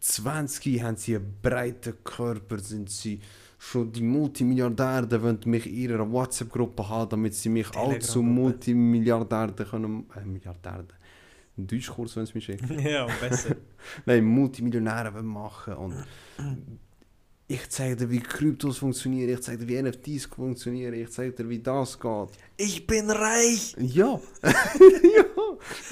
20 0.00 0.82
haben 0.82 0.96
sie 0.96 1.16
einen 1.16 1.36
breiten 1.42 1.94
Körper, 2.04 2.58
sind 2.58 2.90
sie 2.90 3.20
schon 3.58 3.90
die 3.90 4.02
Multimilliardäre, 4.02 5.06
die 5.06 5.22
wollen 5.22 5.40
mich 5.46 5.66
in 5.66 5.74
ihrer 5.74 6.10
WhatsApp-Gruppe 6.10 6.88
haben, 6.88 7.10
damit 7.10 7.34
sie 7.34 7.48
mich 7.48 7.74
auch 7.74 7.98
zu. 7.98 8.22
Multimilliardären 8.22 9.56
können... 9.56 10.06
Äh, 10.14 10.24
Milliardären. 10.24 10.86
Ein 11.58 11.66
Deutschkurs, 11.66 12.14
wenn 12.16 12.24
es 12.24 12.34
mich 12.34 12.44
schickt. 12.44 12.68
ja, 12.84 13.06
besser. 13.20 13.56
Nein, 14.06 14.24
Multimillionäre 14.24 15.22
machen 15.22 15.74
und... 15.74 15.94
Ich 17.48 17.68
zeige 17.70 17.94
dir, 17.94 18.10
wie 18.10 18.18
Kryptos 18.18 18.78
funktionieren, 18.78 19.30
ich 19.30 19.40
zeige 19.40 19.64
dir, 19.64 19.68
wie 19.68 19.82
NFTs 19.82 20.26
funktionieren, 20.26 20.94
ich 20.94 21.10
zeige 21.10 21.32
dir, 21.32 21.48
wie 21.48 21.60
das 21.60 21.98
geht. 21.98 22.28
ich 22.56 22.84
bin 22.84 23.08
reich! 23.08 23.76
Ja. 23.78 24.20
ja. 24.42 25.24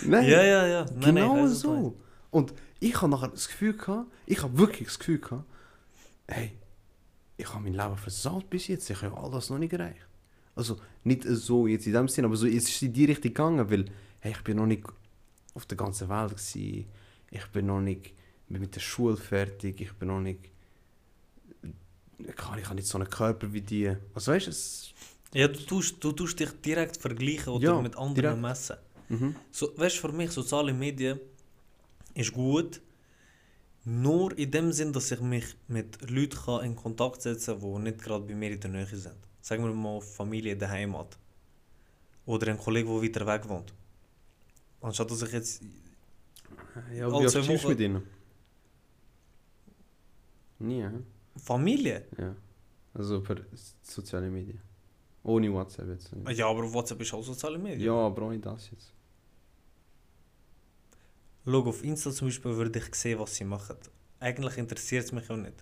Nein. 0.04 0.28
Ja, 0.28 0.42
ja, 0.42 0.66
ja. 0.66 0.84
Nein, 0.84 0.94
nein, 1.00 1.14
genau 1.14 1.34
meinst. 1.37 1.61
so. 1.61 1.96
Und 2.30 2.54
ich 2.80 3.00
habe 3.00 3.11
nachher 3.11 3.28
das 3.28 3.49
Gefühl 3.49 3.76
gehabt, 3.76 4.11
ich 4.26 4.42
habe 4.42 4.58
wirklich 4.58 4.88
das 4.88 4.99
Gefühl 4.99 5.18
gehabt, 5.18 5.44
hey, 6.28 6.52
ich 7.37 7.49
habe 7.52 7.62
mein 7.64 7.75
Leben 7.75 7.96
versaut 7.96 8.49
bis 8.50 8.68
jetzt, 8.68 8.88
ich 8.90 9.02
habe 9.02 9.16
all 9.16 9.30
das 9.30 9.50
noch 9.50 9.58
nicht 9.58 9.73
erreicht. 9.73 10.06
Also 10.54 10.78
nicht 11.02 11.25
so 11.25 11.66
jetzt 11.66 11.87
in 11.87 11.92
dem 11.92 12.08
Sinn, 12.08 12.25
aber 12.25 12.37
so, 12.37 12.46
es 12.46 12.68
ist 12.68 12.82
in 12.82 12.92
die 12.92 13.04
Richtung 13.06 13.30
gegangen, 13.30 13.70
weil 13.70 13.87
hey, 14.20 14.32
ich 14.32 14.42
bin 14.44 14.56
noch 14.56 14.66
nicht 14.66 14.84
auf 15.54 15.66
der 15.66 15.76
ganzen 15.76 16.08
Welt 16.08 16.30
gewesen, 16.30 16.87
ich 17.30 17.46
bin 17.52 17.66
noch 17.66 17.80
nicht 17.80 18.12
mit 18.49 18.75
der 18.75 18.80
Schule 18.80 19.16
fertig, 19.16 19.80
ich 19.80 19.92
bin 19.94 20.08
noch 20.08 20.20
nicht, 20.20 20.50
ich 22.18 22.44
habe 22.44 22.61
ich 22.61 22.66
habe 22.66 22.76
nicht 22.76 22.87
so 22.88 22.99
einen 22.99 23.08
Körper 23.08 23.52
wie 23.52 23.61
die. 23.61 23.92
Also 24.14 24.32
weißt 24.32 24.46
du, 24.46 24.50
es... 24.50 24.92
Ja, 25.32 25.49
du 25.49 25.58
tust, 25.61 25.96
du 26.02 26.12
tust 26.12 26.38
dich 26.38 26.50
direkt 26.64 26.96
vergleichen 26.96 27.52
oder 27.54 27.64
Ja, 27.64 27.80
mit 27.82 27.96
anderen 27.96 28.14
direkt. 28.14 28.40
messen. 28.42 28.76
Mhm. 29.08 29.37
So, 29.50 29.76
weißt 29.76 29.96
du, 29.96 30.00
für 30.00 30.12
mich, 30.12 30.30
soziale 30.30 30.73
Medien 30.73 31.20
ist 32.14 32.32
gut, 32.32 32.80
nur 33.84 34.37
in 34.38 34.50
dem 34.50 34.73
Sinn, 34.73 34.92
dass 34.92 35.11
ich 35.11 35.20
mich 35.20 35.44
mit 35.68 36.11
Leuten 36.11 36.37
kann 36.44 36.64
in 36.64 36.75
Kontakt 36.76 37.20
setzen 37.23 37.61
kann, 37.61 37.75
die 37.84 37.90
nicht 37.90 38.02
gerade 38.02 38.25
bei 38.25 38.34
mir 38.34 38.50
in 38.52 38.61
der 38.61 38.70
Nähe 38.70 38.87
sind. 38.87 39.16
Sagen 39.42 39.64
wir 39.64 39.73
mal 39.75 40.00
Familie 40.00 40.52
in 40.52 40.58
der 40.58 40.70
Heimat. 40.70 41.18
Oder 42.26 42.49
ein 42.49 42.58
Kollege, 42.58 42.88
der 42.88 43.02
weiter 43.02 43.26
weg 43.26 43.49
wohnt. 43.49 43.75
Anstatt 44.80 45.11
dass 45.11 45.23
ich 45.23 45.32
jetzt. 45.32 45.62
Ja, 46.94 47.08
wie 47.08 47.26
oft 47.26 47.49
Wochen- 47.49 47.68
mit 47.68 47.80
ihnen? 47.80 48.02
Nie? 50.58 50.88
Familie? 51.37 52.06
Ja. 52.16 52.34
Also 52.94 53.20
per 53.20 53.37
soziale 53.82 54.30
Medien. 54.30 54.61
Ohne 55.25 55.52
WhatsApp 55.52 55.88
jetzt. 55.88 56.11
Ja, 56.31 56.47
aber 56.49 56.73
WhatsApp 56.73 57.00
ist 57.00 57.14
auch 57.14 57.23
soziale 57.23 57.59
Medien. 57.59 57.81
Ja, 57.81 57.95
aber 57.95 58.23
ohne 58.26 58.38
das 58.38 58.71
jetzt. 58.71 58.93
Schau, 61.47 61.62
auf 61.64 61.83
Insta 61.85 62.11
zum 62.11 62.28
Beispiel 62.28 62.57
würde 62.57 62.78
ich 62.78 62.95
sehen, 62.95 63.19
was 63.19 63.35
sie 63.35 63.45
machen. 63.45 63.76
Eigentlich 64.21 64.57
interessiert 64.59 65.04
es 65.04 65.12
mich 65.12 65.28
auch 65.31 65.37
nicht. 65.37 65.54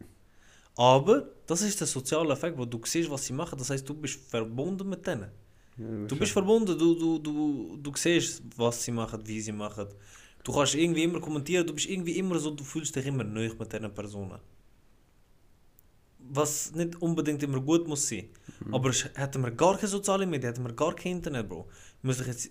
Aber 0.76 1.28
das 1.46 1.62
ist 1.62 1.80
der 1.80 1.86
soziale 1.86 2.32
Effekt, 2.32 2.56
wo 2.58 2.64
du 2.64 2.80
siehst, 2.84 3.10
was 3.10 3.26
sie 3.26 3.32
machen. 3.32 3.58
Das 3.58 3.70
heißt, 3.70 3.88
du 3.88 3.94
bist 3.94 4.20
verbunden 4.30 4.88
mit 4.88 5.06
denen. 5.06 5.30
Ja, 5.76 6.06
Du 6.06 6.16
bist 6.16 6.32
verbunden, 6.32 6.78
du, 6.78 6.94
du, 6.94 7.18
du, 7.18 7.76
du 7.76 7.92
siehst, 7.96 8.42
was 8.56 8.82
sie 8.82 8.92
machen, 8.92 9.20
wie 9.26 9.40
sie 9.40 9.52
machen. 9.52 9.88
Du 10.44 10.52
kannst 10.52 10.74
irgendwie 10.74 11.04
immer 11.04 11.20
kommentieren, 11.20 11.66
du 11.66 11.72
bist 11.74 11.88
irgendwie 11.88 12.18
immer 12.18 12.38
so, 12.38 12.50
du 12.50 12.64
fühlst 12.64 12.94
dich 12.96 13.06
immer 13.06 13.24
neu 13.24 13.50
mit 13.58 13.72
diesen 13.72 13.92
Personen. 13.94 14.38
Was 16.34 16.72
nicht 16.74 17.00
unbedingt 17.02 17.42
immer 17.42 17.60
gut 17.60 17.86
muss 17.86 18.08
sein. 18.08 18.28
Mhm. 18.64 18.74
Aber 18.74 18.90
hätten 18.90 19.42
wir 19.42 19.50
gar 19.50 19.76
keine 19.76 19.88
sozialen 19.88 20.30
Medien, 20.30 20.52
hätten 20.52 20.64
wir 20.64 20.72
gar 20.72 20.94
kein 20.94 21.12
Internet, 21.12 21.48
Bro. 21.48 21.68
Muss 22.02 22.20
ich 22.20 22.26
jetzt... 22.26 22.50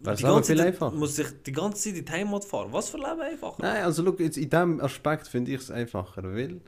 Wär's 0.00 0.18
die 0.18 0.24
ganze 0.24 0.46
viel 0.52 0.56
Zeit- 0.58 0.66
einfacher. 0.68 0.96
Muss 0.96 1.18
ich 1.18 1.26
die 1.44 1.52
ganze 1.52 1.82
Zeit 1.82 1.98
in 1.98 2.04
die 2.04 2.12
Heimat 2.12 2.44
fahren? 2.44 2.68
Was 2.72 2.88
für 2.88 2.96
Leben 2.96 3.20
einfacher? 3.20 3.56
Nein, 3.60 3.84
also 3.84 4.02
look, 4.02 4.20
jetzt 4.20 4.38
in 4.38 4.48
diesem 4.48 4.80
Aspekt 4.80 5.28
finde 5.28 5.52
ich 5.52 5.60
es 5.60 5.70
einfacher, 5.70 6.22
weil... 6.22 6.60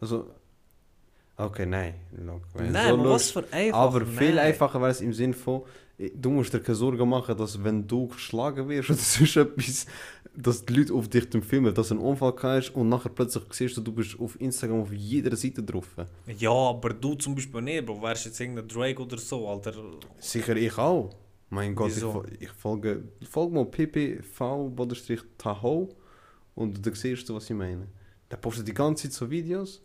Also... 0.00 0.30
Okay, 1.36 1.66
nein. 1.66 1.94
Look, 2.24 2.42
Nein, 2.54 2.96
so 2.96 3.04
was 3.10 3.30
für 3.32 3.44
einfach? 3.50 3.78
Aber 3.78 4.06
viel 4.06 4.34
Nein. 4.36 4.46
einfacher 4.46 4.80
wäre 4.80 4.92
es 4.92 5.00
im 5.00 5.12
Sinn 5.12 5.34
von... 5.34 5.62
Du 6.14 6.30
musst 6.30 6.52
dir 6.52 6.60
keine 6.60 6.76
Sorgen 6.76 7.08
machen, 7.08 7.36
dass 7.36 7.62
wenn 7.64 7.86
du 7.86 8.08
geschlagen 8.08 8.68
wirst 8.68 8.90
oder 8.90 8.98
sonst 9.00 9.36
etwas, 9.36 9.86
dass 10.36 10.64
die 10.64 10.72
Leute 10.74 10.94
auf 10.94 11.08
dich 11.08 11.26
filmen, 11.42 11.74
dass 11.74 11.88
du 11.88 11.94
einen 11.94 12.02
Unfall 12.02 12.34
hast 12.42 12.70
und 12.74 12.88
nachher 12.88 13.10
plötzlich 13.10 13.44
siehst 13.50 13.76
du, 13.76 13.80
du 13.80 13.92
bist 13.92 14.18
auf 14.18 14.40
Instagram 14.40 14.80
auf 14.82 14.92
jeder 14.92 15.36
Seite 15.36 15.62
drauf. 15.62 15.88
Ja, 16.38 16.50
aber 16.50 16.90
du 16.94 17.14
zum 17.14 17.34
Beispiel 17.34 17.62
nicht, 17.62 17.86
Bro. 17.86 18.02
Wärst 18.02 18.26
jetzt 18.26 18.40
irgendein 18.40 18.68
Drake 18.68 19.02
oder 19.02 19.18
so, 19.18 19.48
Alter. 19.48 19.72
Sicher 20.18 20.56
ich 20.56 20.76
auch. 20.76 21.10
Mein 21.50 21.74
Gott, 21.74 21.90
ich, 21.90 21.96
Wieso? 21.96 22.12
fol- 22.12 22.28
ich 22.40 22.50
folge, 22.50 23.04
folge 23.30 23.54
mal 23.54 23.66
ppv-taho 23.66 25.88
und 26.54 26.86
dann 26.86 26.94
siehst 26.94 27.28
du, 27.28 27.34
was 27.34 27.50
ich 27.50 27.56
meine. 27.56 27.86
Der 28.30 28.36
postet 28.36 28.68
die 28.68 28.74
ganze 28.74 29.04
Zeit 29.04 29.12
so 29.12 29.30
Videos. 29.30 29.82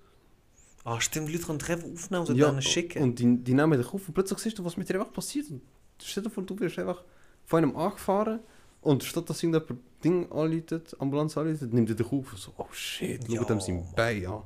Ah, 0.84 1.00
stimmt, 1.01 1.32
Leute 1.32 1.44
können 1.46 1.60
dich 1.60 1.70
einfach 1.70 1.88
aufnehmen 1.89 2.25
und 2.27 2.36
Ja, 2.38 2.51
dann 2.51 2.62
schicken. 2.62 3.03
und 3.03 3.20
die, 3.20 3.38
die 3.44 3.53
nehmen 3.53 3.77
dich 3.77 3.94
auf 3.94 4.08
und 4.08 4.13
plötzlich 4.13 4.39
siehst 4.39 4.58
du, 4.58 4.63
was 4.65 4.77
mit 4.77 4.89
dir 4.89 5.00
einfach 5.00 5.13
passiert. 5.13 5.50
Und 5.51 5.62
stell 6.01 6.24
dir 6.24 6.29
vor, 6.29 6.44
du 6.44 6.58
wirst 6.60 6.79
einfach 6.79 7.03
von 7.46 7.63
einem 7.63 7.75
angefahren 7.75 8.39
und 8.82 9.04
statt 9.04 9.30
dass 9.30 9.44
irgendjemand 9.44 9.82
Ding 10.04 10.32
anläutet, 10.32 10.96
Ambulanz 11.00 11.36
anläutet, 11.38 11.74
nimmt 11.74 11.90
er 11.90 11.96
dich 11.96 12.12
auf. 12.12 12.34
So, 12.38 12.54
oh 12.58 12.68
shit, 12.72 13.28
Ja. 13.30 13.44
dem 13.44 13.60
sein 13.60 13.86
Bein 13.96 14.26
an. 14.26 14.44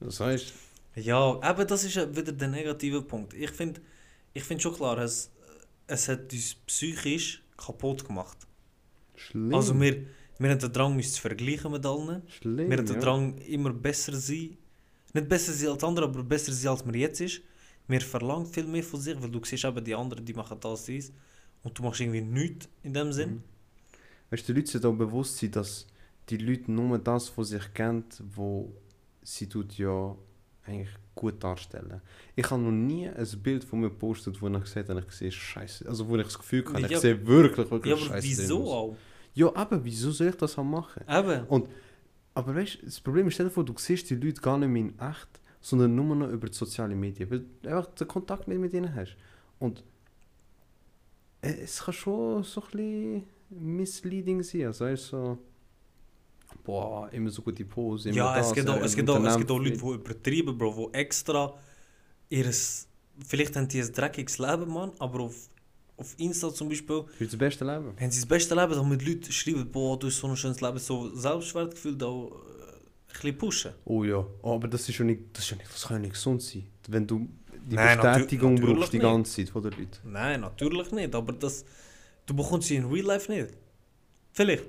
Das 0.00 0.20
heißt, 0.20 0.52
Ja, 0.96 1.38
aber 1.40 1.64
das 1.64 1.84
ist 1.84 1.94
ja 1.94 2.14
wieder 2.16 2.32
der 2.32 2.48
negative 2.48 3.02
Punkt. 3.02 3.34
Ich 3.34 3.50
finde 3.50 3.80
ich 4.32 4.42
find 4.44 4.60
schon 4.60 4.74
klar, 4.74 4.98
es, 4.98 5.30
es 5.86 6.08
hat 6.08 6.32
uns 6.32 6.54
psychisch 6.66 7.42
kaputt 7.56 8.04
gemacht. 8.04 8.36
schlimm. 9.16 9.54
Also 9.54 9.78
wir, 9.80 10.04
wir 10.38 10.50
haben 10.50 10.58
den 10.58 10.72
Drang, 10.72 10.96
uns 10.96 11.12
zu 11.12 11.20
vergleichen 11.20 11.70
mit 11.70 11.86
allen. 11.86 12.22
schlimm. 12.28 12.68
Wir 12.70 12.78
haben 12.78 12.86
den 12.86 12.94
ja. 12.96 13.00
Drang, 13.00 13.38
immer 13.38 13.72
besser 13.72 14.16
sein. 14.16 14.56
Nicht 15.12 15.28
besser 15.28 15.52
sein 15.52 15.68
als 15.70 15.84
andere, 15.84 16.06
aber 16.06 16.24
besser 16.24 16.52
sein, 16.52 16.72
als 16.72 16.84
man 16.84 16.94
jetzt 16.96 17.20
ist. 17.20 17.40
Wir 17.86 18.00
verlangen 18.00 18.46
viel 18.46 18.64
mehr 18.64 18.82
von 18.82 19.00
sich, 19.00 19.20
weil 19.22 19.30
du 19.30 19.40
siehst 19.44 19.64
eben 19.64 19.84
die 19.84 19.94
anderen, 19.94 20.24
die 20.24 20.34
machen 20.34 20.58
das, 20.60 20.84
dies. 20.86 21.12
Und 21.64 21.78
du 21.78 21.82
machst 21.82 22.00
irgendwie 22.00 22.20
nichts 22.20 22.68
in 22.82 22.94
dem 22.94 23.12
Sinn. 23.12 23.30
Mhm. 23.30 23.42
Weißt 24.30 24.48
du, 24.48 24.52
die 24.52 24.60
Leute 24.60 24.70
sollten 24.70 24.86
auch 24.86 24.98
bewusst 24.98 25.38
sein, 25.38 25.50
dass 25.50 25.86
die 26.28 26.36
Leute 26.36 26.70
nur 26.70 26.98
das 26.98 27.28
von 27.28 27.44
sich 27.44 27.74
kennt, 27.74 28.22
wo 28.34 28.72
sie 29.22 29.48
tut 29.48 29.76
ja 29.76 30.14
eigentlich 30.66 30.90
gut 31.14 31.42
darstellen. 31.42 32.00
Ich 32.34 32.50
habe 32.50 32.62
noch 32.62 32.70
nie 32.70 33.08
ein 33.08 33.26
Bild 33.42 33.64
von 33.64 33.80
mir 33.80 33.90
gepostet, 33.90 34.40
wo 34.40 34.48
ich 34.48 34.60
gesagt 34.60 34.88
habe, 34.88 35.04
ich 35.06 35.14
sehe 35.14 35.30
scheiße. 35.32 35.88
Also 35.88 36.08
wo 36.08 36.16
ich 36.16 36.24
das 36.24 36.38
Gefühl 36.38 36.64
habe, 36.66 36.80
ich 36.80 36.90
Ja, 36.90 36.98
sehe 36.98 37.26
wirklich, 37.26 37.70
wirklich 37.70 37.94
Ja, 37.94 38.00
aber 38.00 38.06
scheiße 38.06 38.26
wieso 38.26 38.72
auch? 38.72 38.96
Ja, 39.34 39.54
aber 39.54 39.84
wieso 39.84 40.10
soll 40.10 40.28
ich 40.28 40.36
das 40.36 40.58
auch 40.58 40.64
machen? 40.64 41.02
Eben. 41.08 41.68
Aber 42.36 42.54
weißt 42.54 42.82
du, 42.82 42.86
das 42.86 43.00
Problem 43.00 43.28
ist, 43.28 43.34
stell 43.34 43.46
dir 43.46 43.52
vor, 43.52 43.64
du 43.64 43.74
siehst 43.76 44.10
die 44.10 44.16
Leute 44.16 44.40
gar 44.40 44.58
nicht 44.58 44.68
mehr 44.68 44.82
in 44.82 44.98
echt, 44.98 45.28
sondern 45.60 45.94
nur 45.94 46.16
noch 46.16 46.28
über 46.28 46.48
die 46.48 46.56
sozialen 46.56 46.98
Medien, 46.98 47.30
weil 47.30 47.44
du 47.62 47.68
einfach 47.68 47.94
den 47.94 48.08
Kontakt 48.08 48.48
nicht 48.48 48.58
mit 48.60 48.72
ihnen 48.72 48.92
hast. 48.94 49.16
Und 49.58 49.84
es 51.44 51.82
kann 51.82 51.94
schon 51.94 52.42
so 52.42 52.62
ein 52.62 52.66
bisschen 52.70 53.24
misleading 53.50 54.42
sein, 54.42 54.66
also 54.66 54.84
weißt, 54.84 55.06
so, 55.08 55.38
boah, 56.64 57.08
immer 57.12 57.30
so 57.30 57.42
gute 57.42 57.64
Pose, 57.64 58.10
Ja, 58.10 58.34
das, 58.36 58.48
es 58.48 58.54
gibt, 58.54 58.68
auch, 58.68 58.76
er 58.76 58.84
es, 58.84 58.96
gibt 58.96 59.10
auch, 59.10 59.24
es 59.24 59.36
gibt 59.36 59.50
auch 59.50 59.58
Leute, 59.58 59.76
die 59.76 59.86
übertreiben, 59.86 60.56
Bro, 60.56 60.90
die 60.92 60.98
extra 60.98 61.54
ihres. 62.30 62.88
Vielleicht 63.26 63.54
haben 63.56 63.68
die 63.68 63.80
ein 63.80 63.92
dreckiges 63.92 64.38
Leben, 64.38 64.72
Mann, 64.72 64.90
aber 64.98 65.20
auf, 65.20 65.48
auf 65.96 66.14
Insta 66.18 66.52
zum 66.52 66.68
Beispiel 66.68 67.04
Für 67.16 67.24
das 67.24 67.36
beste 67.36 67.64
Leben. 67.64 67.94
haben 67.96 68.10
sie 68.10 68.20
das 68.20 68.26
beste 68.26 68.54
Leben, 68.54 68.72
damit 68.72 69.06
Leute 69.06 69.32
schreiben, 69.32 69.70
boah, 69.70 69.98
du 69.98 70.08
hast 70.08 70.18
so 70.18 70.26
ein 70.26 70.36
schönes 70.36 70.60
Leben, 70.60 70.78
so 70.78 71.14
Selbstwertgefühl 71.14 71.96
da 71.96 72.06
äh, 72.06 72.10
ein 72.10 72.30
bisschen 73.12 73.38
pushen. 73.38 73.72
Oh 73.84 74.02
ja, 74.02 74.26
oh, 74.42 74.54
aber 74.54 74.66
das 74.66 74.88
ist 74.88 74.98
ja 74.98 75.04
nicht, 75.04 75.20
das 75.32 75.44
ist 75.44 75.50
ja 75.50 75.56
nicht, 75.58 75.72
das 75.72 75.82
kann 75.82 75.98
ja 75.98 76.00
nicht 76.00 76.14
gesund 76.14 76.42
sein. 76.42 76.66
Wenn 76.88 77.06
du 77.06 77.28
die 77.70 77.76
Nein, 77.76 77.98
Bestätigung 78.00 78.56
brauchst 78.56 78.92
die 78.92 78.98
nicht. 78.98 79.04
ganze 79.04 79.36
Zeit 79.36 79.48
von 79.50 79.62
den 79.62 79.72
Leuten. 79.72 80.12
Nein, 80.12 80.40
natürlich 80.40 80.90
nicht, 80.92 81.14
aber 81.14 81.32
das, 81.32 81.64
du 82.26 82.34
bekommst 82.34 82.68
sie 82.68 82.76
in 82.76 82.84
Real 82.84 83.06
Life 83.06 83.30
nicht. 83.32 83.54
Vielleicht. 84.32 84.64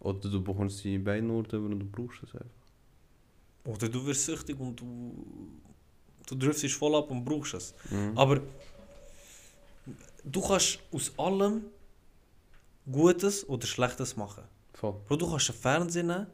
Oder 0.00 0.28
du 0.30 0.42
bekommst 0.42 0.78
sie 0.78 0.94
in 0.94 1.04
beiden 1.04 1.30
Orten 1.30 1.64
und 1.64 1.78
du 1.78 1.86
brauchst 1.86 2.22
es 2.22 2.32
einfach. 2.32 2.46
Oder 3.64 3.88
du 3.88 4.04
wirst 4.06 4.24
süchtig 4.24 4.58
und 4.58 4.80
du, 4.80 5.12
du 6.26 6.34
driftest 6.34 6.74
voll 6.74 6.94
ab 6.94 7.10
und 7.10 7.24
brauchst 7.24 7.54
es. 7.54 7.74
Mhm. 7.90 8.16
Aber 8.16 8.40
du 10.24 10.40
kannst 10.40 10.78
aus 10.92 11.12
allem 11.18 11.64
Gutes 12.90 13.46
oder 13.48 13.66
Schlechtes 13.66 14.16
machen. 14.16 14.44
Voll. 14.72 14.94
Bro, 15.06 15.16
du 15.16 15.30
kannst 15.30 15.50
einen 15.50 15.58
Fernseher 15.58 16.02
nehmen 16.04 16.26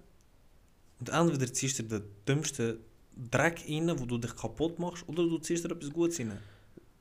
und 1.00 1.08
entweder 1.08 1.52
ziehst 1.52 1.78
du 1.78 1.82
den 1.82 2.02
dümmsten 2.28 2.78
Dreck 3.30 3.64
rein, 3.68 3.92
wo 3.98 4.04
du 4.06 4.18
dich 4.18 4.34
kaputt 4.34 4.78
machst, 4.78 5.04
oder 5.08 5.22
du 5.22 5.38
ziehst 5.38 5.64
dir 5.64 5.70
etwas 5.70 5.90
Gutes 5.92 6.18
rein. 6.20 6.38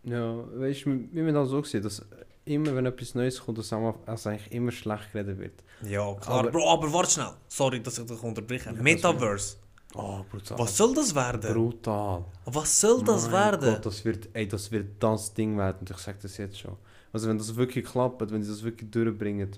Ja, 0.03 0.43
weißt 0.60 0.86
du, 0.86 1.00
wir 1.12 1.25
haben 1.25 1.36
auch 1.38 1.46
so 1.46 1.62
gesehen, 1.62 1.82
dass 1.84 2.05
immer 2.46 2.75
wenn 2.75 2.86
etwas 2.86 3.15
Neues 3.15 3.39
kommt, 3.39 3.58
dass 3.58 3.72
also 3.72 4.29
eigentlich 4.29 4.51
immer 4.51 4.72
schlecht 4.72 5.12
geredet 5.13 5.39
wird. 5.39 5.63
Ja, 5.89 6.13
klar. 6.15 6.39
Aber- 6.39 6.51
Bro, 6.51 6.70
aber 6.74 6.91
warte 6.93 7.12
schnell. 7.12 7.32
Sorry, 7.48 7.82
dass 7.82 7.98
ich 7.98 8.05
dich 8.05 8.22
unterbreche. 8.22 8.65
Ja, 8.75 8.82
Metaverse. 8.82 9.55
Oh, 9.96 10.22
brutal. 10.29 10.58
Was 10.60 10.75
soll 10.75 10.93
das 10.96 11.13
werden? 11.13 11.53
Brutal. 11.53 12.25
Was 12.46 12.82
soll 12.82 13.03
das 13.03 13.24
Mein 13.25 13.32
werden? 13.34 13.74
Gott, 13.75 13.86
das 13.86 14.03
wird, 14.03 14.27
ey, 14.34 14.48
das 14.48 14.72
wird 14.72 14.88
das 15.00 15.34
Ding 15.34 15.58
werden. 15.58 15.77
Und 15.82 15.89
ich 15.91 15.98
sage 15.98 16.17
das 16.22 16.36
jetzt 16.38 16.60
schon. 16.60 16.75
Also 17.13 17.29
wenn 17.29 17.38
das 17.38 17.55
wirklich 17.55 17.86
klappt, 17.86 18.29
wenn 18.32 18.41
sie 18.43 18.50
das 18.50 18.63
wirklich 18.63 18.89
durchbringen, 18.89 19.51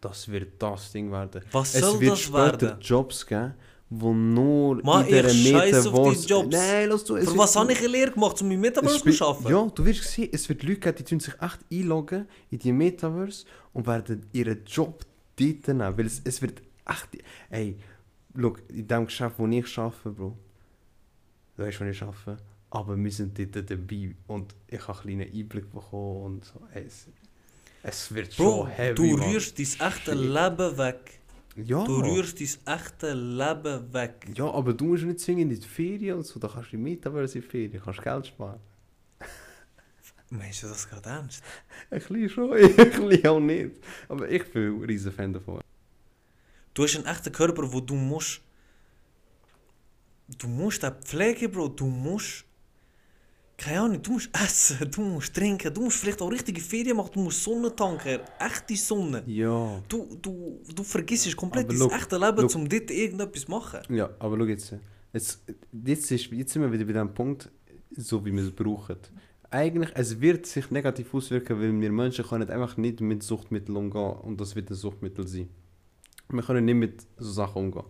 das 0.00 0.28
wird 0.28 0.60
das 0.62 0.90
Ding 0.92 1.12
werden. 1.12 1.42
Was 1.52 1.74
es 1.74 1.80
soll 1.82 2.00
wird 2.00 2.12
das 2.12 2.20
später 2.20 2.60
werden? 2.62 2.80
Jobs 2.80 3.26
geben, 3.26 3.54
wo 4.00 4.12
nur 4.12 4.82
Mann, 4.82 5.06
in 5.06 5.22
dieser 5.22 5.52
Metaverse... 5.52 6.26
Jobs. 6.26 6.48
Nein, 6.50 6.88
lass 6.88 7.04
du, 7.04 7.16
es 7.16 7.30
Für 7.30 7.38
was 7.38 7.56
habe 7.56 7.72
ich 7.72 7.78
eine 7.78 7.88
Lehre 7.88 8.10
gemacht, 8.10 8.40
um 8.42 8.48
mein 8.48 8.60
Metaverse 8.60 9.10
zu 9.10 9.24
arbeiten? 9.24 9.48
Ja, 9.50 9.66
du 9.74 9.84
wirst 9.84 10.04
sehen, 10.04 10.28
es 10.32 10.48
wird 10.48 10.62
Leute 10.62 10.80
geben, 10.80 10.96
die 10.98 11.04
tun 11.04 11.20
sich 11.20 11.34
echt 11.40 11.58
einloggen 11.72 12.26
in 12.50 12.58
die 12.58 12.72
Metaverse 12.72 13.44
und 13.72 13.86
werden 13.86 14.26
ihren 14.32 14.64
Job 14.64 15.04
dort 15.36 15.68
nehmen. 15.68 15.98
Weil 15.98 16.06
es, 16.06 16.20
es 16.24 16.42
wird 16.42 16.62
echt... 16.86 17.24
Ey, 17.50 17.76
look, 18.34 18.62
in 18.68 18.86
dem 18.86 19.06
Geschäft, 19.06 19.36
wo 19.38 19.46
ich 19.46 19.78
arbeite, 19.78 20.10
Bro, 20.10 20.36
du 21.56 21.62
weißt, 21.62 21.80
wo 21.80 21.84
ich 21.84 22.02
arbeite, 22.02 22.42
aber 22.70 22.96
wir 22.96 23.10
sind 23.12 23.38
dort 23.38 23.70
dabei 23.70 24.14
und 24.26 24.54
ich 24.66 24.88
habe 24.88 24.98
einen 25.00 25.18
kleinen 25.18 25.34
Einblick 25.34 25.72
bekommen 25.72 26.24
und 26.24 26.44
so. 26.44 26.60
Ey, 26.72 26.84
es, 26.86 27.06
es 27.82 28.14
wird 28.14 28.36
Bro, 28.36 28.62
schon 28.62 28.66
heavy, 28.68 28.94
du 28.94 29.16
Mann. 29.16 29.30
rührst 29.30 29.58
dein 29.58 29.88
echte 29.88 30.12
Shit. 30.12 30.20
Leben 30.20 30.78
weg. 30.78 31.20
Ja. 31.56 31.84
Du 31.84 32.00
rührst 32.00 32.40
dein 32.40 32.78
echte 32.78 33.12
Leben 33.14 33.92
weg. 33.92 34.26
Ja, 34.34 34.50
aber 34.50 34.72
du 34.72 34.86
musst 34.86 35.04
nicht 35.04 35.20
zwingend 35.20 35.52
in 35.52 35.60
die 35.60 35.66
Ferien 35.66 36.16
und 36.16 36.26
so. 36.26 36.40
Da 36.40 36.48
kannst 36.48 36.72
du 36.72 36.78
mit, 36.78 37.06
aber 37.06 37.22
in 37.22 37.30
die 37.30 37.40
Ferien 37.40 37.80
kannst 37.82 38.02
Geld 38.02 38.26
sparen. 38.26 38.58
Meinst 40.30 40.64
du 40.64 40.68
das 40.68 40.88
gerade 40.88 41.08
ernst? 41.08 41.42
Ein 41.90 42.00
bisschen 42.00 42.28
schon, 42.28 42.52
ein 42.54 42.74
bisschen 42.74 43.26
auch 43.26 43.40
nicht. 43.40 43.76
Aber 44.08 44.28
ich 44.28 44.52
bin 44.52 44.80
ein 44.80 44.84
riesen 44.84 45.12
Fan 45.12 45.32
davon. 45.32 45.60
Du 46.72 46.82
hast 46.82 46.96
einen 46.96 47.06
echten 47.06 47.32
Körper, 47.32 47.72
wo 47.72 47.80
du 47.80 47.94
musst. 47.94 48.40
Du 50.38 50.48
musst 50.48 50.82
den 50.82 50.92
pflegen, 50.92 51.52
Bro. 51.52 51.68
Du 51.68 51.86
musst. 51.86 52.44
Keine 53.56 53.80
Ahnung, 53.80 54.02
du 54.02 54.12
musst 54.12 54.30
essen, 54.34 54.90
du 54.90 55.00
musst 55.00 55.34
trinken, 55.34 55.72
du 55.72 55.82
musst 55.82 55.98
vielleicht 55.98 56.20
auch 56.20 56.30
richtige 56.30 56.60
Ferien 56.60 56.96
machen, 56.96 57.10
du 57.14 57.20
musst 57.20 57.42
Sonne 57.42 57.74
tanken, 57.74 58.18
echte 58.38 58.76
Sonne. 58.76 59.22
Ja. 59.26 59.80
Du, 59.88 60.18
du, 60.20 60.60
du 60.74 60.82
vergisst 60.82 61.36
komplett 61.36 61.66
Aber 61.66 61.74
look, 61.74 61.92
echte 61.92 62.18
Leben, 62.18 62.42
look. 62.42 62.54
um 62.54 62.68
dort 62.68 62.90
irgendetwas 62.90 63.44
zu 63.44 63.50
machen. 63.50 63.80
Ja, 63.88 64.10
aber 64.18 64.36
schau 64.38 64.44
jetzt. 64.44 64.74
Jetzt, 65.12 65.42
jetzt, 65.84 66.10
ist, 66.10 66.26
jetzt 66.32 66.52
sind 66.52 66.62
wir 66.62 66.72
wieder 66.72 66.84
bei 66.84 66.92
dem 66.92 67.14
Punkt, 67.14 67.48
so 67.96 68.24
wie 68.24 68.32
wir 68.32 68.42
es 68.42 68.50
brauchen. 68.50 68.96
Eigentlich, 69.50 69.90
es 69.94 70.20
wird 70.20 70.46
sich 70.46 70.72
negativ 70.72 71.14
auswirken, 71.14 71.60
weil 71.60 71.80
wir 71.80 71.92
Menschen 71.92 72.24
können 72.24 72.50
einfach 72.50 72.76
nicht 72.76 73.00
mit 73.00 73.22
Suchtmitteln 73.22 73.76
umgehen 73.76 74.16
und 74.22 74.40
das 74.40 74.56
wird 74.56 74.68
ein 74.70 74.74
Suchtmittel 74.74 75.28
sein. 75.28 75.48
Wir 76.28 76.42
können 76.42 76.64
nicht 76.64 76.74
mit 76.74 77.06
so 77.18 77.30
Sachen 77.30 77.66
umgehen. 77.66 77.84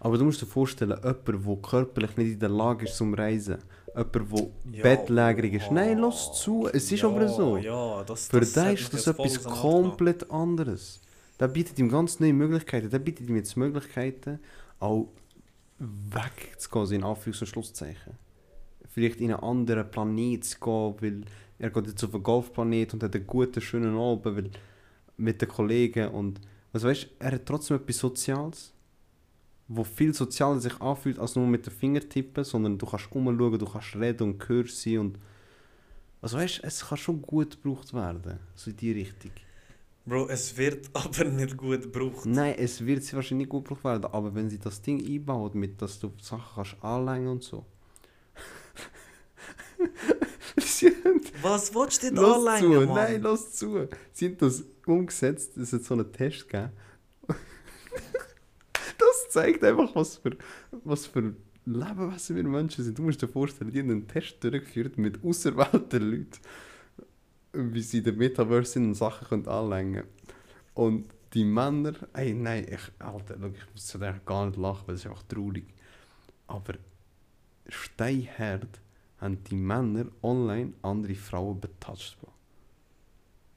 Aber 0.00 0.18
du 0.18 0.24
musst 0.24 0.42
dir 0.42 0.46
vorstellen, 0.46 0.98
jemand, 1.02 1.26
der 1.26 1.56
körperlich 1.62 2.16
nicht 2.16 2.32
in 2.32 2.38
der 2.38 2.48
Lage 2.48 2.86
ist 2.86 2.96
zum 2.96 3.14
Reisen, 3.14 3.58
jemand, 3.94 4.52
der 4.64 4.82
bettlägerig 4.82 5.54
ist. 5.54 5.70
Nein, 5.70 5.98
lass 5.98 6.32
zu, 6.40 6.68
es 6.72 6.90
ist 6.92 7.00
ja, 7.00 7.08
aber 7.08 7.28
so. 7.28 7.56
Ja, 7.56 8.04
das, 8.04 8.28
Für 8.28 8.40
das 8.40 8.52
den 8.52 8.74
ist 8.74 8.92
das 8.92 9.06
etwas 9.06 9.42
komplett 9.42 10.30
anderes. 10.30 11.00
Der 11.38 11.48
bietet 11.48 11.78
ihm 11.78 11.88
ganz 11.88 12.20
neue 12.20 12.32
Möglichkeiten. 12.32 12.90
Der 12.90 12.98
bietet 12.98 13.28
ihm 13.28 13.36
jetzt 13.36 13.56
Möglichkeiten, 13.56 14.38
auch 14.80 15.08
wegzugehen, 15.78 17.02
in 17.02 17.04
Anführungs- 17.04 17.40
und 17.40 17.46
Schlusszeichen. 17.46 18.14
Vielleicht 18.88 19.20
in 19.20 19.32
einen 19.32 19.42
anderen 19.42 19.90
Planet 19.90 20.44
zu 20.44 20.58
gehen, 20.58 20.94
weil 21.00 21.24
er 21.58 21.70
geht 21.70 21.86
jetzt 21.86 22.04
auf 22.04 22.14
einen 22.14 22.22
Golfplanet 22.22 22.94
und 22.94 23.02
hat 23.02 23.14
einen 23.14 23.26
guten, 23.26 23.60
schönen 23.60 23.96
Abend 23.96 24.24
weil, 24.24 24.50
mit 25.16 25.40
den 25.40 25.48
Kollegen. 25.48 26.08
Und 26.08 26.40
also 26.72 26.88
weißt, 26.88 27.08
er 27.18 27.32
hat 27.32 27.46
trotzdem 27.46 27.76
etwas 27.76 27.98
Soziales, 27.98 28.72
wo 29.68 29.84
viel 29.84 30.14
sozialer 30.14 30.60
sich 30.60 30.80
anfühlt, 30.80 31.18
als 31.18 31.34
nur 31.34 31.46
mit 31.46 31.66
den 31.66 31.72
Fingertippen, 31.72 32.44
sondern 32.44 32.78
du 32.78 32.86
kannst 32.86 33.10
umschauen, 33.10 33.58
du 33.58 33.66
kannst 33.66 33.96
reden 33.96 34.22
und 34.24 34.38
gehört 34.38 34.70
sein 34.70 34.98
und 34.98 35.18
also 36.22 36.38
weißt, 36.38 36.60
es 36.64 36.86
kann 36.86 36.98
schon 36.98 37.22
gut 37.22 37.62
gebraucht 37.62 37.92
werden, 37.94 38.38
so 38.54 38.70
in 38.70 38.76
die 38.76 38.92
Richtung. 38.92 39.30
Bro, 40.06 40.28
es 40.28 40.56
wird 40.56 40.88
aber 40.94 41.24
nicht 41.24 41.56
gut 41.56 41.82
gebraucht. 41.82 42.26
Nein, 42.26 42.54
es 42.58 42.84
wird 42.84 43.02
sie 43.02 43.14
wahrscheinlich 43.14 43.46
nicht 43.46 43.50
gut 43.50 43.64
gebraucht 43.64 43.84
werden, 43.84 44.04
aber 44.06 44.34
wenn 44.34 44.48
sie 44.48 44.58
das 44.58 44.80
Ding 44.80 45.04
einbaut, 45.04 45.54
mit 45.54 45.80
dass 45.82 45.98
du 45.98 46.12
Sachen 46.22 46.54
kannst 46.54 46.76
anlängen 46.82 47.28
und 47.28 47.42
so. 47.42 47.64
sie 50.56 50.92
Was 51.42 51.74
willst 51.74 52.02
du 52.02 52.12
denn 52.12 52.22
Mann? 52.22 52.94
nein, 52.94 53.22
lass 53.22 53.52
zu. 53.52 53.88
Sie 54.12 54.26
haben 54.26 54.38
das 54.38 54.64
umgesetzt, 54.86 55.56
es 55.56 55.72
hat 55.72 55.82
so 55.82 55.94
einen 55.94 56.12
Test 56.12 56.48
gegeben. 56.48 56.70
Das 59.26 59.32
zeigt 59.32 59.64
einfach, 59.64 59.94
was 59.94 60.16
für, 60.16 60.36
was 60.84 61.06
für 61.06 61.34
Lebewesen 61.64 62.36
wir 62.36 62.44
Menschen 62.44 62.84
sind. 62.84 62.96
Du 62.96 63.02
musst 63.02 63.20
dir 63.20 63.28
vorstellen, 63.28 63.72
die 63.72 63.80
haben 63.80 63.90
einen 63.90 64.06
Test 64.06 64.42
durchgeführt 64.42 64.98
mit 64.98 65.22
auserwählten 65.24 66.10
Leuten, 66.10 66.40
wie 67.52 67.82
sie 67.82 68.02
der 68.02 68.12
Metaverse 68.12 68.72
sind 68.72 68.86
und 68.86 68.94
Sachen 68.94 69.26
können 69.26 69.48
anlängen 69.48 70.04
Und 70.74 71.12
die 71.34 71.44
Männer, 71.44 71.94
ey, 72.12 72.32
nein, 72.34 72.66
ich, 72.70 73.04
Alter, 73.04 73.36
schau, 73.40 73.48
ich 73.48 73.72
muss 73.72 73.96
eigentlich 73.96 74.24
gar 74.24 74.46
nicht 74.46 74.58
lachen, 74.58 74.86
weil 74.86 74.94
es 74.94 75.00
ist 75.00 75.10
einfach 75.10 75.24
traurig. 75.24 75.66
Aber 76.46 76.74
steinhart 77.68 78.80
haben 79.18 79.42
die 79.44 79.56
Männer 79.56 80.06
online 80.22 80.72
andere 80.82 81.14
Frauen 81.14 81.60
betatscht. 81.60 82.16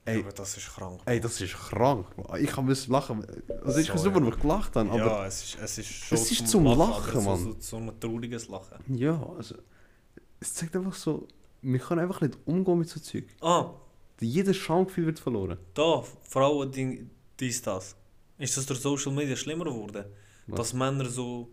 Ey, 0.10 0.20
aber 0.22 0.32
das 0.32 0.58
ist 0.58 0.68
krank. 0.76 1.02
ey, 1.06 1.20
das 1.20 1.40
ist 1.42 1.54
krank. 1.56 2.06
Ich 2.40 2.50
kann 2.52 2.66
müssen 2.66 2.92
lachen. 2.92 3.26
Also 3.64 3.80
ich 3.80 3.88
So, 3.88 3.94
weiß 4.14 4.22
nicht, 4.22 4.36
ja. 4.36 4.42
gelacht 4.42 4.76
habe, 4.76 4.90
aber 4.90 4.98
ja, 4.98 5.26
es 5.26 5.44
ist, 5.44 5.58
es 5.62 5.78
ist 5.78 5.88
schon 5.88 6.18
Es 6.18 6.32
ist 6.32 6.48
zum 6.48 6.66
Lachen, 6.66 7.12
aber 7.12 7.22
Mann. 7.22 7.44
So, 7.44 7.56
so, 7.60 7.78
ein 7.78 8.00
trauriges 8.00 8.48
Lachen. 8.48 8.78
ja, 8.96 9.22
also 9.38 9.56
es 10.40 10.54
zeigt 10.54 10.76
einfach 10.76 10.94
so, 10.96 11.28
wir 11.62 11.80
können 11.80 12.02
einfach 12.02 12.22
nicht 12.22 12.38
umgehen 12.46 12.80
mit 12.80 12.90
so 12.90 13.00
Zeug. 13.00 13.26
Ah, 13.42 13.72
Jeder 14.22 14.54
Schamgefühl 14.54 15.06
wird 15.08 15.20
verloren. 15.20 15.58
da, 15.74 16.04
Frauen, 16.24 16.72
die, 16.72 17.10
dies, 17.40 17.62
das. 17.62 17.96
Ist 18.38 18.56
das 18.58 18.66
durch 18.66 18.80
Social 18.80 19.12
Media 19.12 19.36
schlimmer 19.36 19.66
geworden? 19.66 20.06
Was? 20.48 20.58
Dass 20.58 20.74
Männer 20.74 21.06
so 21.06 21.50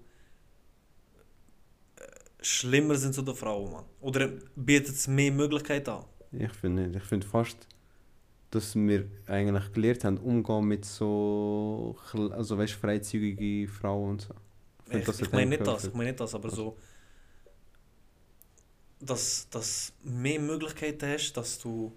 äh, 1.97 2.03
schlimmer 2.41 2.95
sind 2.97 3.15
zu 3.15 3.23
den 3.23 3.35
Frauen, 3.35 3.73
Mann. 3.73 3.85
Oder 4.01 4.29
bietet 4.55 4.95
es 4.95 5.09
mehr 5.09 5.33
Möglichkeiten 5.33 5.91
an? 5.91 6.05
Ich 6.33 6.53
finde 6.53 6.83
nicht. 6.89 6.97
Ich 6.97 7.03
finde 7.09 7.27
fast, 7.27 7.57
dass 8.57 8.75
wir 8.75 9.07
eigentlich 9.27 9.73
gelernt 9.73 10.05
haben, 10.05 10.19
umgehen 10.19 10.65
mit 10.65 10.85
so, 10.85 11.97
also 12.33 12.59
weißt, 12.59 12.73
freizügige 12.73 13.69
Frauen 13.69 14.11
und 14.11 14.23
so. 14.23 14.35
Ich, 14.91 14.97
ich 14.97 15.07
hat 15.09 15.33
meine 15.33 15.51
nicht 15.51 15.67
das, 15.67 15.85
ich 15.85 15.93
meine 15.95 16.11
nicht 16.11 16.21
das, 16.21 16.35
aber 16.35 16.51
so, 16.51 16.77
dass, 19.01 19.49
dass 19.51 19.93
mehr 20.03 20.41
Möglichkeiten 20.41 21.07
hast, 21.09 21.33
dass 21.35 21.59
du 21.59 21.93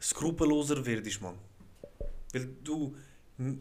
skrupelloser 0.00 0.84
wirst, 0.84 1.22
Mann. 1.22 1.36
Weil 2.32 2.48
du, 2.62 2.94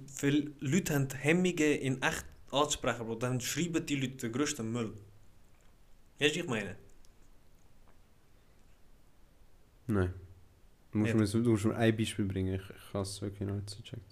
viele 0.07 0.51
Leute 0.59 0.95
haben 0.95 1.07
Hemmungen 1.11 1.57
in 1.57 2.01
echt 2.01 2.25
anzusprechen, 2.51 3.01
aber 3.01 3.15
dann 3.15 3.39
schreiben 3.39 3.85
die 3.85 3.95
Leute 3.95 4.17
den 4.17 4.31
größten 4.31 4.69
Müll. 4.69 4.93
Weißt 6.19 6.35
du, 6.35 6.39
ich 6.39 6.47
meine? 6.47 6.75
Nein. 9.87 10.13
Du 10.95 10.99
musst, 11.01 11.13
mir, 11.13 11.43
du 11.43 11.51
musst 11.51 11.65
mir 11.65 11.75
ein 11.75 11.97
Beispiel 11.97 12.23
bringen. 12.23 12.53
Ich, 12.55 12.61
ich 12.61 12.91
kann 12.93 13.01
es 13.01 13.21
wirklich 13.21 13.45
noch 13.45 13.55
nicht 13.55 13.69
so 13.69 13.81
checken. 13.83 14.05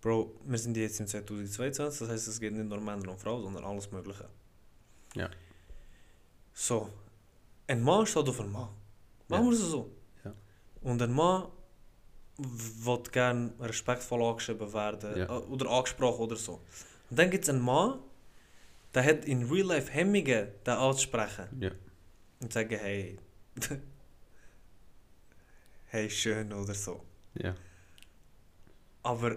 Bro, 0.00 0.32
wir 0.46 0.56
sind 0.56 0.76
jetzt 0.76 1.00
im 1.00 1.08
2022, 1.08 1.98
das 1.98 2.08
heißt, 2.08 2.28
es 2.28 2.38
geht 2.38 2.52
nicht 2.52 2.68
nur 2.68 2.80
Männer 2.80 3.10
und 3.10 3.18
Frauen, 3.18 3.42
sondern 3.42 3.64
alles 3.64 3.90
Mögliche. 3.90 4.28
Ja. 5.16 5.28
So, 6.54 6.90
ein 7.66 7.82
Mann 7.82 8.06
steht 8.06 8.28
auf 8.28 8.40
einen 8.40 8.52
Mann. 8.52 8.68
Machen 9.26 9.46
wir 9.46 9.52
es 9.52 9.58
so. 9.58 9.90
Ja. 10.24 10.32
Und 10.82 11.02
ein 11.02 11.12
Mann 11.12 11.48
will 12.38 13.02
gerne 13.10 13.52
respektvoll 13.58 14.22
angeschrieben 14.22 14.72
werden 14.72 15.18
Ja. 15.18 15.24
äh, 15.24 15.42
oder 15.42 15.70
angesprochen 15.70 16.20
oder 16.22 16.36
so. 16.36 16.60
Und 17.10 17.18
dann 17.18 17.30
gibt 17.30 17.42
es 17.42 17.50
einen 17.50 17.62
Mann, 17.62 17.98
der 18.94 19.04
hat 19.04 19.24
in 19.24 19.42
real 19.50 19.66
life 19.66 19.90
Hemmungen, 19.90 20.46
den 20.64 20.74
anzusprechen. 20.74 21.46
Ja. 21.58 21.72
Und 22.40 22.52
sagen, 22.52 22.78
hey, 22.78 23.18
hey, 25.92 26.08
schön 26.10 26.52
oder 26.52 26.74
so. 26.74 27.00
Ja. 27.34 27.54
Aber 29.02 29.36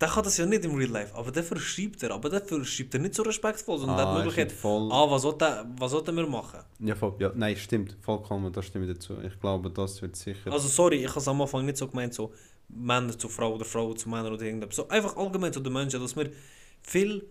der 0.00 0.08
kann 0.08 0.24
das 0.24 0.36
ja 0.36 0.46
nicht 0.46 0.64
im 0.64 0.74
Real 0.74 0.90
Life. 0.90 1.14
Aber 1.14 1.30
dafür 1.30 1.58
schreibt 1.60 2.02
er. 2.02 2.10
Aber 2.12 2.28
dafür 2.28 2.64
schreibt 2.64 2.94
er 2.94 3.00
nicht 3.00 3.14
so 3.14 3.22
respektvoll, 3.22 3.78
sondern 3.78 3.96
der 3.96 4.06
hat 4.06 4.14
die 4.14 4.20
Ah, 4.20 4.24
Möglichkeit, 4.24 4.52
voll. 4.52 4.90
ah, 4.92 5.08
was 5.10 5.22
soll 5.22 5.38
der, 5.38 5.66
was 5.78 5.90
soll 5.92 6.02
der 6.04 6.14
mir 6.14 6.26
machen? 6.26 6.60
Ja, 6.80 6.94
voll. 6.94 7.14
Ja, 7.18 7.30
nein, 7.34 7.56
stimmt. 7.56 7.96
Vollkommen, 8.00 8.52
da 8.52 8.62
stimme 8.62 8.86
ich 8.86 8.94
dazu. 8.94 9.18
Ich 9.22 9.38
glaube, 9.40 9.70
das 9.70 10.00
wird 10.02 10.16
sicher. 10.16 10.50
Also 10.52 10.68
sorry, 10.68 10.96
ich 11.04 11.08
habe 11.08 11.20
es 11.20 11.28
am 11.28 11.40
Anfang 11.40 11.64
nicht 11.64 11.76
so 11.78 11.86
gemeint, 11.88 12.14
so 12.14 12.32
Männer 12.68 13.16
zu 13.16 13.28
Frauen 13.28 13.54
oder 13.54 13.64
Frauen 13.64 13.96
zu 13.96 14.08
Männern 14.08 14.32
oder 14.32 14.42
irgendetwas. 14.44 14.76
So 14.76 14.88
einfach 14.88 15.16
allgemein 15.16 15.52
zu 15.52 15.60
den 15.60 15.72
Menschen, 15.72 16.00
dass 16.00 16.16
wir 16.16 16.30
viel, 16.82 17.28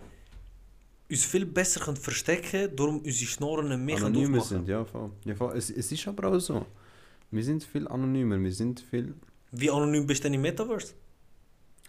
uns 1.10 1.26
viel 1.26 1.46
besser 1.46 1.80
können 1.82 1.98
verstecken 1.98 2.74
darum 2.76 3.00
unsere 3.00 3.30
Schnorren 3.30 3.68
mehr 3.86 3.96
können 3.98 4.08
anonymer 4.16 4.38
aufmachen. 4.40 4.58
sind, 4.60 4.68
ja, 4.70 4.86
voll. 4.86 5.10
Ja, 5.26 5.36
voll. 5.36 5.58
Es, 5.58 5.70
es 5.70 5.92
ist 5.92 6.08
aber 6.08 6.30
auch 6.32 6.40
so. 6.40 6.66
Wir 7.32 7.44
sind 7.44 7.64
viel 7.64 7.88
anonymer, 7.88 8.40
wir 8.42 8.52
sind 8.52 8.80
viel. 8.82 9.16
Wie 9.52 9.70
anonym 9.72 10.06
bist 10.06 10.22
du 10.22 10.24
denn 10.26 10.34
im 10.36 10.42
Metaverse? 10.42 10.94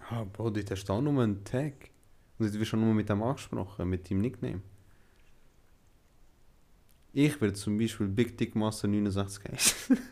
Ah, 0.08 0.24
Bro, 0.24 0.50
dort 0.50 0.70
hast 0.70 0.84
du 0.84 0.92
auch 0.92 1.00
nur 1.00 1.22
einen 1.22 1.44
Tag. 1.44 1.90
Und 2.38 2.46
dort 2.48 2.58
wirst 2.60 2.72
du 2.72 2.76
nur 2.76 2.94
mit 2.94 3.08
dem 3.08 3.22
angesprochen, 3.22 3.88
mit 3.88 4.08
deinem 4.10 4.20
Nickname. 4.20 4.60
Ich 7.12 7.40
werde 7.40 7.54
zum 7.54 7.76
Beispiel 7.78 8.06
Big 8.08 8.38
Dick 8.38 8.54
Master 8.54 8.88
69 8.88 9.44
heißen. 9.52 9.98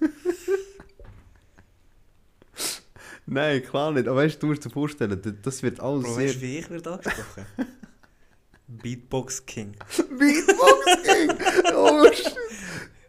Nein, 3.26 3.62
klar 3.62 3.92
nicht. 3.92 4.08
Aber 4.08 4.16
weißt 4.18 4.36
du, 4.36 4.40
du 4.40 4.46
musst 4.48 4.64
dir 4.64 4.70
vorstellen, 4.70 5.20
das- 5.22 5.34
das 5.42 5.62
wird 5.62 5.80
alles 5.80 6.04
Bro, 6.04 6.14
sehr. 6.14 6.24
weißt 6.26 6.36
du, 6.36 6.40
wie 6.42 6.58
ich 6.58 6.70
werde 6.70 6.92
angesprochen? 6.92 7.46
Beatbox 8.68 9.46
King. 9.46 9.74
Beatbox 10.18 11.02
King! 11.04 11.30
Oh 11.74 12.04
shit! 12.12 12.36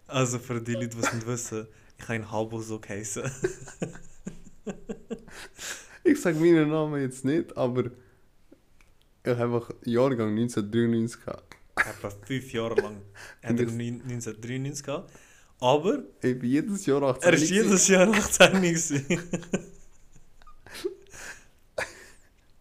Also 0.08 0.40
für 0.40 0.60
die 0.62 0.74
Leute, 0.74 0.90
die 0.90 1.00
es 1.00 1.14
nicht 1.14 1.28
wissen, 1.28 1.68
ich 2.04 2.08
habe 2.08 2.14
einen 2.14 2.32
Halbo 2.32 2.62
so 2.62 2.80
geheißen. 2.80 3.24
Ich 6.04 6.20
sage 6.22 6.40
meinen 6.40 6.70
Namen 6.70 7.02
jetzt 7.02 7.24
nicht, 7.26 7.56
aber 7.56 7.86
ich 9.24 9.30
habe 9.32 9.44
einfach 9.44 9.70
Jahrgang 9.86 10.30
1993 10.30 11.26
gehabt. 11.26 11.56
Etwa 11.76 12.10
fünf 12.26 12.54
Jahre 12.54 12.76
lang 12.82 12.98
hat 13.44 13.60
er 13.60 13.66
Das- 13.66 13.74
1993 13.74 14.86
gehabt. 14.86 15.12
Aber 15.60 16.00
Ich 16.24 16.40
bin 16.40 16.50
jedes 16.50 16.86
Jahr 16.88 17.04
18. 17.04 17.24
er 17.30 17.34
ist 17.36 17.50
jedes 17.52 17.88
Jahr 17.88 18.10
18 18.12 18.54
gewesen. 18.54 19.06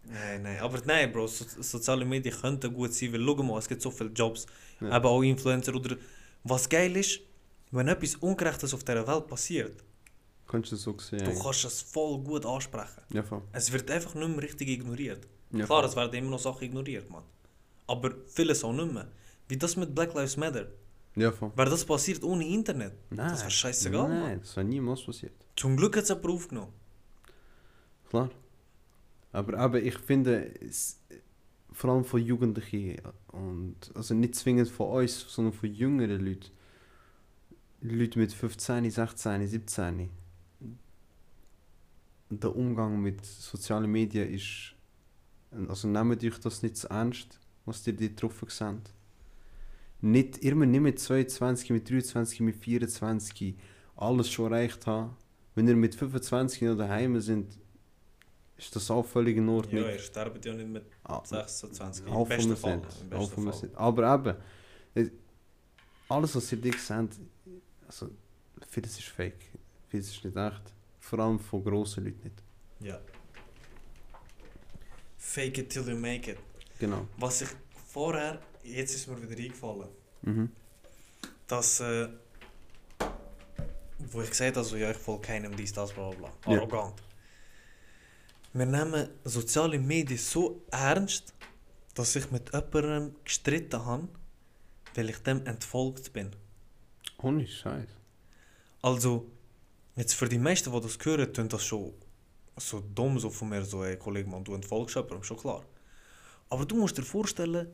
Nein, 0.03 0.41
nein, 0.43 0.59
aber 0.59 0.79
nein, 0.85 1.11
Bro, 1.11 1.27
so, 1.27 1.45
soziale 1.61 2.03
Medien 2.05 2.35
könnten 2.35 2.73
gut 2.73 2.93
sein, 2.93 3.13
weil 3.13 3.23
schau 3.25 3.43
mal, 3.43 3.57
es 3.59 3.67
gibt 3.69 3.81
so 3.81 3.89
viele 3.91 4.09
Jobs, 4.09 4.45
Ja. 4.81 4.97
eben 4.97 5.05
auch 5.05 5.21
Influencer 5.21 5.73
oder... 5.75 5.95
Was 6.43 6.67
geil 6.67 6.97
ist, 6.97 7.21
wenn 7.71 7.87
etwas 7.87 8.15
Ungerechtes 8.15 8.73
auf 8.73 8.83
dieser 8.83 9.07
Welt 9.07 9.27
passiert, 9.27 9.83
Kannst 10.47 10.71
du 10.71 10.75
das 10.75 10.83
so 10.83 10.97
sehen? 10.99 11.23
du 11.23 11.39
kannst 11.41 11.63
es 11.63 11.81
voll 11.81 12.19
gut 12.19 12.45
ansprechen. 12.45 13.01
Ja, 13.13 13.23
voll. 13.23 13.41
Es 13.53 13.71
wird 13.71 13.89
einfach 13.89 14.13
nicht 14.15 14.27
mehr 14.27 14.41
richtig 14.41 14.67
ignoriert. 14.67 15.25
Ja, 15.51 15.65
Klar, 15.65 15.85
es 15.85 15.95
werden 15.95 16.13
immer 16.13 16.31
noch 16.31 16.39
Sachen 16.39 16.65
ignoriert, 16.65 17.09
man. 17.09 17.23
Aber 17.87 18.11
vieles 18.27 18.63
auch 18.63 18.73
nicht 18.73 18.91
mehr. 18.91 19.07
Wie 19.47 19.57
das 19.57 19.75
mit 19.77 19.95
Black 19.95 20.13
Lives 20.13 20.35
Matter. 20.37 20.67
Ja, 21.15 21.31
voll. 21.31 21.51
Wäre 21.55 21.69
das 21.69 21.85
passiert 21.85 22.23
ohne 22.23 22.45
Internet? 22.47 22.93
Nein. 23.09 23.29
Das 23.29 23.41
wäre 23.41 23.51
scheißegal, 23.51 24.09
Nein, 24.09 24.21
Mann. 24.21 24.39
das 24.41 24.55
wäre 24.55 24.65
niemals 24.65 25.03
passiert. 25.03 25.33
Zum 25.55 25.75
Glück 25.77 25.95
hat 25.97 26.03
es 26.03 26.09
jemand 26.09 26.27
aufgenommen. 26.27 26.73
Klar. 28.09 28.29
Aber, 29.33 29.57
aber 29.57 29.81
ich 29.81 29.97
finde, 29.97 30.51
es, 30.61 30.99
vor 31.71 31.91
allem 31.91 32.03
von 32.05 32.21
Jugendlichen, 32.21 33.01
und 33.27 33.75
also 33.93 34.13
nicht 34.13 34.35
zwingend 34.35 34.69
von 34.69 34.87
uns, 35.01 35.25
sondern 35.29 35.53
von 35.53 35.73
jüngeren 35.73 36.25
Leuten, 36.25 36.49
Leute 37.81 38.19
mit 38.19 38.31
15, 38.31 38.89
16, 38.91 39.47
17, 39.47 40.09
der 42.29 42.55
Umgang 42.55 43.01
mit 43.01 43.25
sozialen 43.25 43.91
Medien 43.91 44.31
ist, 44.33 44.73
also 45.67 45.87
nehmt 45.87 46.23
euch 46.23 46.39
das 46.39 46.61
nicht 46.61 46.77
zu 46.77 46.87
ernst, 46.89 47.39
was 47.65 47.85
ihr 47.87 47.93
dort 47.93 48.21
drauf 48.21 48.45
seht. 48.49 48.93
Nicht, 50.01 50.37
immer 50.39 50.65
nicht 50.65 50.81
mit 50.81 50.99
22, 50.99 51.71
mit 51.71 51.89
23, 51.89 52.39
mit 52.41 52.55
24 52.55 53.55
alles 53.95 54.29
schon 54.31 54.51
erreicht 54.51 54.87
haben. 54.87 55.15
Wenn 55.53 55.67
ihr 55.67 55.75
mit 55.75 55.93
25 55.95 56.61
noch 56.63 56.77
daheim 56.77 57.19
sind, 57.19 57.59
ist 58.57 58.75
das 58.75 58.89
auch 58.89 59.05
völlig 59.05 59.37
in 59.37 59.49
Ordnung. 59.49 59.83
Ja, 59.83 59.91
ihr 59.91 59.99
sterbt 59.99 60.43
ja 60.45 60.53
nicht 60.53 60.69
mit 60.69 60.85
Ah, 61.03 61.21
26. 61.25 62.05
Im 62.07 62.13
Hoffen 62.13 62.29
besten 62.29 62.55
Fall. 62.55 62.77
nicht. 62.77 63.01
Im 63.01 63.09
besten 63.09 63.51
Fall. 63.51 63.69
Aber 63.75 64.15
eben, 64.15 64.37
es- 64.93 65.11
alles, 66.07 66.35
was 66.35 66.51
ihr 66.51 66.59
dich 66.61 66.79
seht, 66.81 67.09
also, 67.91 68.09
vieles 68.69 68.97
ist 68.99 69.09
fake. 69.09 69.43
Vieles 69.89 70.09
ist 70.09 70.23
nicht 70.23 70.37
echt. 70.37 70.61
Vor 71.01 71.19
allem 71.19 71.39
von 71.39 71.63
grossen 71.63 72.05
Leuten 72.05 72.21
nicht. 72.23 72.41
Ja. 72.79 72.99
Fake 75.17 75.57
it 75.57 75.69
till 75.69 75.87
you 75.87 75.97
make 75.97 76.31
it. 76.31 76.37
Genau. 76.79 77.07
Was 77.17 77.41
ich 77.41 77.49
vorher, 77.87 78.39
jetzt 78.63 78.95
ist 78.95 79.07
mir 79.07 79.21
wieder 79.29 79.41
eingefallen, 79.43 79.89
Mhm. 80.23 80.51
dass, 81.47 81.79
äh, 81.81 82.07
wo 83.99 84.21
ich 84.21 84.29
gesagt 84.29 84.55
habe, 84.55 84.65
so, 84.65 84.75
ja, 84.77 84.91
ich 84.91 84.97
folge 84.97 85.21
keinem 85.27 85.55
dies, 85.55 85.73
das, 85.73 85.91
bla 85.93 86.09
bla 86.11 86.29
bla. 86.43 86.53
Ja. 86.53 86.59
Arrogant. 86.59 87.01
Wir 88.53 88.65
nehmen 88.65 89.09
soziale 89.23 89.79
Medien 89.79 90.17
so 90.19 90.61
ernst, 90.71 91.33
dass 91.93 92.15
ich 92.15 92.31
mit 92.31 92.51
jemandem 92.53 93.15
gestritten 93.23 93.85
habe, 93.85 94.07
weil 94.95 95.09
ich 95.09 95.17
dem 95.19 95.45
entfolgt 95.45 96.11
bin. 96.13 96.31
Ohne 97.23 97.47
Scheiß. 97.47 97.89
Also, 98.81 99.29
jetzt 99.95 100.13
für 100.13 100.27
die 100.27 100.39
meisten, 100.39 100.71
die 100.71 100.81
das 100.81 100.97
hören, 101.03 101.33
tun 101.33 101.49
das 101.49 101.63
schon 101.63 101.93
so 102.57 102.79
dumm 102.79 103.19
so 103.19 103.29
von 103.29 103.49
mir, 103.49 103.63
so, 103.63 103.83
ey, 103.83 103.97
Kollege, 103.97 104.29
man, 104.29 104.43
du 104.43 104.53
entfolgst 104.53 104.95
jemandem, 104.95 105.23
schon 105.23 105.37
klar. 105.37 105.63
Aber 106.49 106.65
du 106.65 106.75
musst 106.75 106.97
dir 106.97 107.03
vorstellen, 107.03 107.67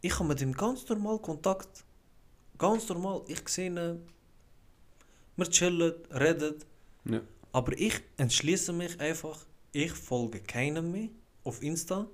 ich 0.00 0.14
habe 0.18 0.28
mit 0.28 0.40
ihm 0.40 0.52
ganz 0.52 0.88
normal 0.88 1.18
Kontakt. 1.18 1.84
Ganz 2.58 2.88
normal. 2.88 3.22
Ich 3.26 3.48
sehe 3.48 3.66
ihn, 3.66 4.02
wir 5.36 5.46
chillen, 5.46 5.94
reden. 6.10 6.54
Ja. 7.04 7.20
Aber 7.52 7.72
ich 7.78 8.00
entschließe 8.16 8.72
mich 8.72 8.98
einfach, 9.00 9.38
ich 9.72 9.92
folge 9.92 10.40
keinem 10.40 10.90
mehr 10.92 11.08
auf 11.44 11.62
Insta. 11.62 12.08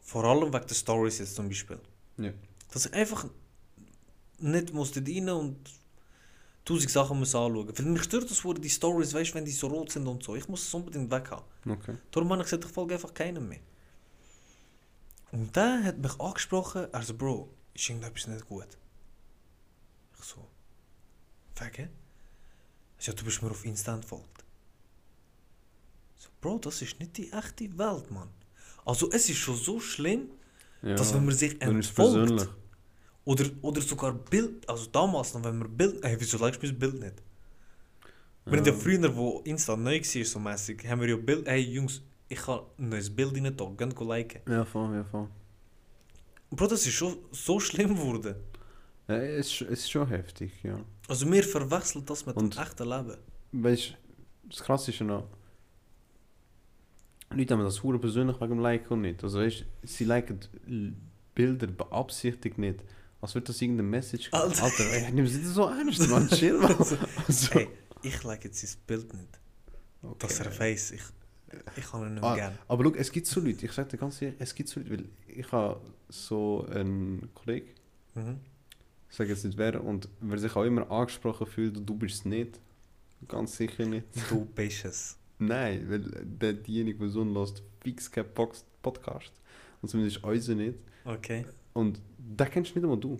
Vor 0.00 0.24
allem 0.24 0.52
wegen 0.52 0.66
der 0.66 0.74
Stories 0.74 1.18
jetzt 1.18 1.34
zum 1.34 1.48
Beispiel. 1.48 1.80
Ja. 2.18 2.32
Dass 2.72 2.86
ich 2.86 2.92
einfach 2.92 3.26
nicht 4.42 4.72
muss 4.72 4.92
dort 4.92 5.08
rein 5.08 5.28
und 5.30 5.56
tausend 6.64 6.90
Sachen 6.90 7.18
muss 7.18 7.34
anschauen. 7.34 7.72
Weil 7.76 7.86
mich 7.86 8.02
stört 8.04 8.30
das, 8.30 8.44
wo 8.44 8.52
die 8.52 8.68
Stories, 8.70 9.14
weißt 9.14 9.34
wenn 9.34 9.44
die 9.44 9.50
so 9.50 9.66
rot 9.68 9.90
sind 9.92 10.06
und 10.06 10.22
so. 10.22 10.36
Ich 10.36 10.48
muss 10.48 10.62
es 10.66 10.74
unbedingt 10.74 11.10
weg 11.10 11.30
haben. 11.30 11.44
Okay. 11.68 11.96
Darum 12.10 12.30
habe 12.30 12.42
ich 12.42 12.46
gesagt, 12.46 12.64
ich 12.64 12.70
folge 12.70 12.94
einfach 12.94 13.12
keinem 13.14 13.48
mehr. 13.48 13.60
Und 15.32 15.54
der 15.54 15.84
hat 15.84 15.98
mich 15.98 16.18
angesprochen, 16.20 16.86
also 16.92 17.14
Bro, 17.14 17.48
ist 17.74 17.88
irgendetwas 17.88 18.26
nicht 18.26 18.46
gut? 18.48 18.66
Ich 20.18 20.24
so, 20.24 20.46
wegen? 21.56 21.88
Ja, 23.00 23.12
du 23.12 23.24
bist 23.24 23.40
mir 23.42 23.50
auf 23.50 23.64
Insta 23.64 23.94
entfolgt. 23.94 24.44
So, 26.18 26.28
Bro, 26.40 26.58
das 26.58 26.82
ist 26.82 26.98
nicht 26.98 27.16
die 27.16 27.32
echte 27.32 27.78
Welt, 27.78 28.10
Mann. 28.10 28.28
Also 28.84 29.10
es 29.12 29.28
ist 29.28 29.38
schon 29.38 29.56
so 29.56 29.78
schlimm, 29.80 30.30
Ja. 30.82 30.94
dass 30.94 31.14
wenn 31.14 31.24
man 31.24 31.34
sich 31.34 31.60
entfolgt. 31.62 32.48
Oder, 33.30 33.44
oder 33.62 33.80
sogar 33.80 34.12
Bild, 34.12 34.68
also 34.68 34.86
damals 34.90 35.32
noch, 35.34 35.44
wenn 35.44 35.58
man 35.58 35.76
Bild, 35.76 36.02
ey, 36.04 36.16
wieso 36.18 36.36
likest 36.38 36.62
du 36.62 36.66
mein 36.68 36.78
Bild 36.78 36.94
nicht? 37.00 37.14
Wir 38.46 38.58
haben 38.58 38.66
ja 38.66 38.72
früher, 38.72 39.16
wo 39.16 39.40
Insta 39.44 39.76
neu 39.76 40.00
war, 40.00 40.24
so 40.24 40.38
mäßig, 40.40 40.88
haben 40.88 41.00
wir 41.00 41.08
ja 41.10 41.16
Bild, 41.16 41.46
ey 41.46 41.60
Jungs, 41.60 42.02
ich 42.28 42.44
habe 42.46 42.66
ein 42.78 42.88
neues 42.88 43.08
Bild 43.14 43.34
rein 43.36 43.54
da, 43.56 43.64
gehen 43.76 43.94
go 43.94 44.04
liken. 44.12 44.40
Ja, 44.48 44.64
voll, 44.64 44.94
ja, 44.96 45.04
voll. 45.04 45.28
Bro, 46.50 46.66
das 46.66 46.84
ist 46.86 46.94
schon 46.94 47.18
so 47.30 47.60
schlimm 47.60 47.94
geworden. 47.94 48.34
Ja, 49.06 49.16
es, 49.16 49.60
ist- 49.60 49.90
schon 49.90 50.08
heftig, 50.08 50.52
ja. 50.64 50.80
Also 51.08 51.30
wir 51.30 51.44
verwechseln 51.44 52.04
das 52.06 52.26
mit 52.26 52.36
Und- 52.36 52.54
dem 52.56 52.62
echten 52.62 52.88
Leben. 52.88 53.16
Weißt 53.52 53.90
du, 53.90 54.48
das 54.48 54.60
Krasse 54.62 54.90
ist 54.90 54.98
ja 55.00 55.06
noch, 55.06 55.28
Leute 57.32 57.54
haben 57.54 57.62
das 57.62 57.80
hure 57.82 57.98
persönlich 58.00 58.40
wegen 58.40 58.50
dem 58.56 58.60
Liken 58.60 58.92
und 58.94 59.02
nicht. 59.02 59.22
Also 59.22 59.38
weißt 59.38 59.64
sie 59.84 60.04
liken 60.04 60.40
Bilder 61.34 61.68
beabsichtigt 61.68 62.58
nicht. 62.58 62.80
Als 63.20 63.34
würde 63.34 63.48
das 63.48 63.60
irgendeine 63.60 63.88
Message 63.88 64.30
geben. 64.30 64.42
Alter. 64.42 64.62
Alter, 64.64 64.84
ey, 64.92 65.12
nimm 65.12 65.26
sie 65.26 65.42
das 65.42 65.52
so 65.54 65.66
ernst, 65.68 66.08
man, 66.08 66.28
chill 66.28 66.54
mal. 66.58 66.74
Also, 67.28 67.58
Ey, 67.58 67.68
ich 68.02 68.22
like 68.24 68.44
jetzt 68.44 68.60
sein 68.66 68.80
Bild 68.86 69.12
nicht. 69.12 69.28
okay. 70.02 70.14
Dass 70.20 70.40
er 70.40 70.58
weiss, 70.58 70.90
ich, 70.92 71.02
ich 71.76 71.84
kann 71.84 72.02
ihn 72.06 72.14
nicht 72.14 72.22
Ah, 72.24 72.34
mehr 72.34 72.48
gern. 72.48 72.58
Aber 72.68 72.84
schau, 72.84 72.94
es 72.94 73.12
gibt 73.12 73.26
so 73.26 73.40
Leute, 73.40 73.66
ich 73.66 73.72
sag 73.72 73.88
dir 73.90 73.98
ganz 73.98 74.22
ehrlich, 74.22 74.36
es 74.40 74.54
gibt 74.54 74.68
so 74.70 74.80
Leute, 74.80 74.90
weil 74.92 75.04
ich 75.26 75.52
habe 75.52 75.80
so 76.08 76.66
einen 76.72 77.28
Kollegen, 77.34 77.68
Mhm. 78.14 78.40
ich 79.10 79.16
sage 79.16 79.30
jetzt 79.30 79.44
nicht 79.44 79.56
wer, 79.58 79.84
und 79.84 80.08
wer 80.20 80.38
sich 80.38 80.56
auch 80.56 80.64
immer 80.64 80.90
angesprochen 80.90 81.46
fühlt, 81.46 81.76
du 81.88 81.94
bist 81.94 82.14
es 82.16 82.24
nicht, 82.24 82.58
ganz 83.28 83.56
sicher 83.56 83.84
nicht. 83.84 84.06
Du 84.30 84.46
bist 84.46 84.84
es. 84.86 85.16
Nein, 85.38 85.84
weil 85.90 86.00
der, 86.24 86.54
diejenige 86.54 86.98
Person 86.98 87.32
lässt 87.34 87.62
fix 87.82 88.10
keinen 88.10 88.28
Podcast. 88.34 89.32
Und 89.82 89.88
zumindest 89.88 90.22
unsere 90.24 90.56
nicht. 90.56 90.78
Okay. 91.04 91.44
Und 91.72 92.00
da 92.36 92.46
kennst 92.46 92.70
du 92.70 92.78
nicht 92.78 92.84
einmal 92.84 92.98
du. 92.98 93.18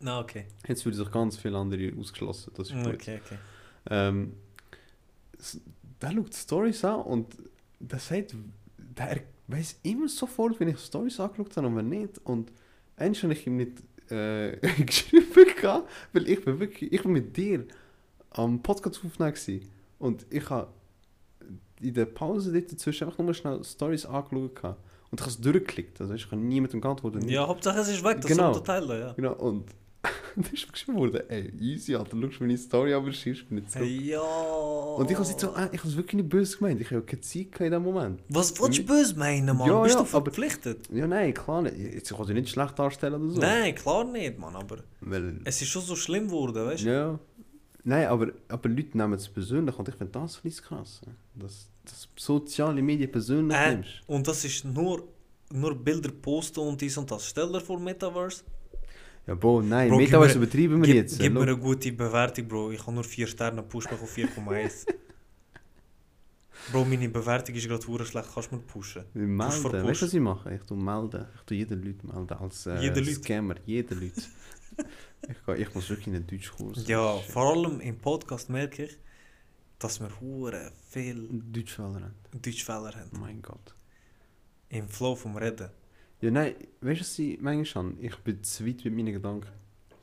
Na, 0.00 0.20
okay. 0.20 0.46
Jetzt 0.66 0.82
fühlen 0.82 0.94
sich 0.94 1.10
ganz 1.10 1.36
viele 1.36 1.56
andere 1.56 1.92
ausgeschlossen. 1.98 2.52
Das 2.56 2.70
ist 2.70 2.76
gut. 2.76 2.94
Okay, 2.94 3.20
okay. 3.24 3.38
Ähm, 3.88 4.34
der 6.00 6.12
schaut 6.12 6.34
Stories 6.34 6.84
an 6.84 7.00
und 7.00 7.36
der 7.78 7.98
sagt, 7.98 8.34
der 8.78 9.20
weiß 9.48 9.80
immer 9.82 10.08
sofort, 10.08 10.58
wenn 10.60 10.68
ich 10.68 10.78
Stories 10.78 11.20
angeschaut 11.20 11.56
habe 11.56 11.66
und 11.66 11.76
wenn 11.76 11.88
nicht. 11.88 12.18
Und 12.24 12.52
eins 12.96 13.22
habe 13.22 13.32
ich 13.32 13.46
ihm 13.46 13.56
nicht 13.56 13.82
äh, 14.10 14.56
geschrieben, 14.84 15.26
gehabt, 15.60 15.88
weil 16.12 16.28
ich 16.28 16.44
bin 16.44 16.58
wirklich, 16.60 16.92
ich 16.92 17.02
bin 17.02 17.12
mit 17.12 17.36
dir 17.36 17.66
am 18.30 18.62
Podcast 18.62 19.00
gewesen. 19.00 19.68
und 19.98 20.26
ich 20.30 20.48
habe 20.50 20.72
in 21.80 21.94
der 21.94 22.06
Pause 22.06 22.52
dazwischen 22.60 23.04
einfach 23.04 23.22
nur 23.22 23.34
schnell 23.34 23.62
Stories 23.64 24.06
angeschaut 24.06 24.56
gehabt. 24.56 24.80
Und 25.16 25.20
ich 25.20 25.26
habe 25.26 25.30
es 25.30 25.40
durchgeklickt, 25.40 26.00
also 26.00 26.14
ich 26.14 26.26
habe 26.26 26.36
nie 26.36 26.60
mit 26.60 26.72
dem 26.72 26.80
geantwortet. 26.80 27.24
Ja, 27.28 27.46
Hauptsache 27.46 27.80
es 27.80 27.88
ist 27.88 28.04
weg, 28.04 28.18
das 28.20 28.26
Genau. 28.30 28.52
teilen, 28.58 29.00
ja. 29.00 29.12
Genau, 29.14 29.32
und 29.34 29.64
da 30.36 30.42
ist 30.52 30.66
mir 30.66 30.72
geschrieben 30.72 30.98
worden, 30.98 31.20
ey, 31.28 31.50
easy, 31.58 31.94
Alter, 31.96 32.16
schau 32.30 32.44
meine 32.44 32.58
Story, 32.58 32.92
aber 32.94 33.10
schreibst 33.12 33.50
mir 33.50 33.60
nicht 33.60 33.70
zurück. 33.72 33.86
Hey, 33.86 34.10
ja. 34.10 34.20
Und 34.20 35.10
ich 35.10 35.16
habe 35.18 35.26
jetzt 35.28 35.40
so, 35.40 35.48
ich 35.48 35.54
habe 35.78 35.88
es 35.88 35.96
wirklich 35.96 36.14
nicht 36.14 36.28
böse 36.28 36.58
gemeint. 36.58 36.80
Ich 36.80 36.90
habe 36.90 37.02
keine 37.02 37.20
Zeit 37.22 37.58
in 37.60 37.70
dem 37.72 37.82
Moment. 37.82 38.20
Was 38.28 38.60
willst 38.60 38.78
du 38.78 38.82
böse 38.84 39.18
meinen, 39.18 39.56
Mann? 39.56 39.66
Ja, 39.68 39.80
Bist 39.82 39.94
ja, 39.94 40.02
du 40.02 40.08
aber- 40.08 40.24
verpflichtet? 40.24 40.88
Ja, 40.92 41.06
nein, 41.06 41.32
klar 41.34 41.62
nicht. 41.62 41.76
Jetzt 41.78 42.14
kann 42.14 42.28
ich 42.28 42.34
nicht 42.34 42.48
schlecht 42.50 42.78
darstellen 42.78 43.14
oder 43.22 43.30
so. 43.32 43.40
Nein, 43.40 43.74
klar 43.74 44.04
nicht, 44.04 44.38
Mann, 44.38 44.54
aber 44.54 44.78
Weil, 45.00 45.40
es 45.44 45.60
ist 45.62 45.68
schon 45.68 45.82
so 45.82 45.96
schlimm 45.96 46.26
geworden, 46.26 46.66
weißt 46.66 46.84
du? 46.84 46.88
ja. 46.90 47.18
Nein, 47.88 48.08
aber, 48.08 48.32
aber 48.48 48.68
Leute 48.68 48.98
nehmen 48.98 49.14
es 49.14 49.28
persönlich 49.28 49.78
und 49.78 49.88
ich 49.88 49.94
finde 49.94 50.12
das 50.12 50.40
ein 50.44 50.50
krass. 50.50 51.00
Dass 51.34 51.70
dass 51.84 52.08
du 52.16 52.20
soziale 52.20 52.82
Medien 52.82 53.12
persönlich 53.12 53.56
Äh, 53.56 53.76
nimmst. 53.76 54.02
und 54.08 54.26
das 54.26 54.44
ist 54.44 54.64
nur, 54.64 55.06
nur 55.52 55.72
Bilder 55.76 56.10
posten 56.10 56.58
und 56.60 56.80
dies 56.80 56.96
und 56.98 57.08
das. 57.08 57.28
Stell 57.28 57.50
dir 57.52 57.60
vor, 57.60 57.78
Metaverse. 57.78 58.42
Ja, 59.24 59.36
boah, 59.36 59.62
nein, 59.62 59.88
Bro, 59.88 59.98
Metaverse 59.98 60.36
übertreiben 60.36 60.78
wir 60.82 60.86
Gib, 60.86 60.96
jetzt. 60.96 61.20
gib 61.20 61.32
mir 61.32 61.42
eine 61.42 61.56
gute 61.56 61.92
Bewertung, 61.92 62.48
Bro. 62.48 62.72
Ich 62.72 62.80
habe 62.80 62.92
nur 62.92 63.04
4 63.04 63.26
Sterne, 63.28 63.62
push 63.62 63.88
mich 63.88 64.00
auf 64.02 64.16
4,1. 64.16 64.86
Bro, 66.72 66.84
meine 66.86 67.08
Bewertung 67.08 67.54
ist 67.54 67.68
gerade 67.68 67.86
hure 67.86 68.04
schlecht. 68.04 68.28
Kannst 68.34 68.50
du 68.50 68.56
mir 68.56 68.62
pushen? 68.62 69.04
Melden. 69.14 69.84
Weißt 69.84 70.02
du, 70.02 70.06
was 70.06 70.14
ich 70.14 70.20
mache? 70.20 70.54
Ich 70.54 70.62
tue 70.62 70.76
melden. 70.76 71.26
Ich 71.36 71.42
tue 71.42 71.56
jeden 71.58 71.80
Leute 71.84 72.04
melden 72.04 72.32
als 72.34 72.66
äh? 72.66 73.04
Scammer. 73.14 73.54
Jeden 73.64 74.00
Leute. 74.00 74.22
ich, 75.28 75.44
gehe- 75.46 75.56
ich 75.56 75.74
muss 75.74 75.88
wirklich 75.88 76.06
in 76.08 76.14
einen 76.16 76.26
Deutschkurs. 76.26 76.86
Ja, 76.86 77.16
vor 77.18 77.52
allem 77.52 77.80
im 77.80 77.98
Podcast 77.98 78.48
merke 78.50 78.84
ich, 78.84 78.98
dass 79.78 80.00
wir 80.00 80.10
hure 80.20 80.72
viel 80.88 81.28
Deutschfehler 81.52 82.00
haben. 82.02 82.14
Deutschfehler 82.42 82.92
haben. 82.94 83.10
Mein 83.20 83.42
Gott. 83.42 83.74
im 84.68 84.88
Flow 84.88 85.14
vom 85.14 85.36
Reden. 85.36 85.70
Ja, 86.20 86.30
nein, 86.30 86.54
weißt 86.80 87.00
du, 87.00 87.04
was 87.04 87.18
ich 87.18 87.40
manchmal 87.40 87.84
habe? 87.84 88.00
Ich 88.00 88.16
bin 88.16 88.42
zu 88.42 88.66
weit 88.66 88.84
mit 88.84 88.94
meinen 88.94 89.12
Gedanken. 89.12 89.48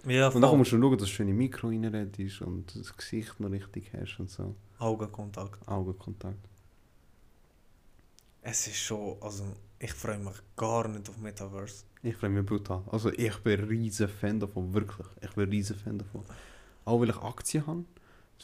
Ja, 0.05 0.27
Und 0.29 0.41
dann 0.41 0.57
musst 0.57 0.71
du 0.71 0.79
schauen, 0.79 0.97
dass 0.97 1.07
du 1.07 1.13
schön 1.13 1.27
im 1.29 1.37
Mikro 1.37 1.67
reinredest 1.69 2.41
und 2.41 2.75
das 2.75 2.95
Gesicht 2.95 3.39
noch 3.39 3.49
richtig 3.51 3.91
hast 3.93 4.19
und 4.19 4.29
so. 4.29 4.55
Augenkontakt. 4.77 5.65
Augenkontakt. 5.67 6.37
Es 8.41 8.67
ist 8.67 8.77
schon, 8.77 9.17
also 9.21 9.45
ich 9.79 9.93
freue 9.93 10.19
mich 10.19 10.35
gar 10.55 10.87
nicht 10.87 11.07
auf 11.09 11.17
Metaverse. 11.17 11.85
Ich 12.03 12.15
freue 12.17 12.29
mich 12.29 12.45
brutal. 12.45 12.83
Also 12.91 13.11
ich 13.11 13.35
bin 13.39 13.59
ein 13.61 13.65
riesen 13.67 14.07
Fan 14.09 14.39
davon, 14.39 14.73
wirklich. 14.73 15.07
Ich 15.21 15.31
bin 15.31 15.45
ein 15.45 15.49
riesen 15.49 15.75
Fan 15.77 15.97
davon. 15.97 16.23
Auch 16.85 16.99
weil 16.99 17.09
ich 17.09 17.17
Aktien 17.17 17.65
habe 17.65 17.85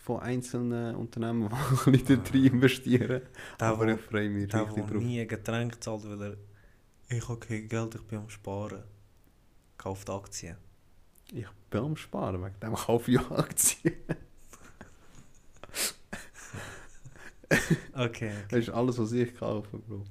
von 0.01 0.21
einzelnen 0.21 0.95
Unternehmen, 0.95 1.49
die 1.85 1.91
Leute 1.91 2.17
drin 2.19 2.45
investieren. 2.45 3.21
Der, 3.59 3.67
Aber 3.67 3.87
ich 3.89 3.99
freue 3.99 4.29
mich 4.29 4.47
der, 4.47 4.61
richtig 4.65 4.83
wo 4.85 4.93
drauf. 4.93 5.03
nie 5.03 5.27
Getränk 5.27 5.83
zahlt, 5.83 6.09
weil 6.09 6.21
er 6.21 6.37
ich 7.11 7.27
habe 7.27 7.39
kein 7.39 7.67
Geld, 7.67 7.95
ich 7.95 8.01
bin 8.03 8.19
am 8.19 8.29
Sparen. 8.29 8.83
Kauft 9.77 10.09
Aktien. 10.09 10.55
Ich 11.33 11.47
bin 11.69 11.81
am 11.81 11.95
Sparen, 11.97 12.41
wegen 12.43 12.59
dem 12.61 12.75
kaufe 12.75 13.11
ich 13.11 13.19
Aktien. 13.19 13.93
Okay. 17.93 18.31
Das 18.49 18.59
ist 18.59 18.69
alles, 18.69 18.97
was 18.99 19.11
ich 19.11 19.35
kaufe, 19.35 19.77
Bro. 19.79 20.03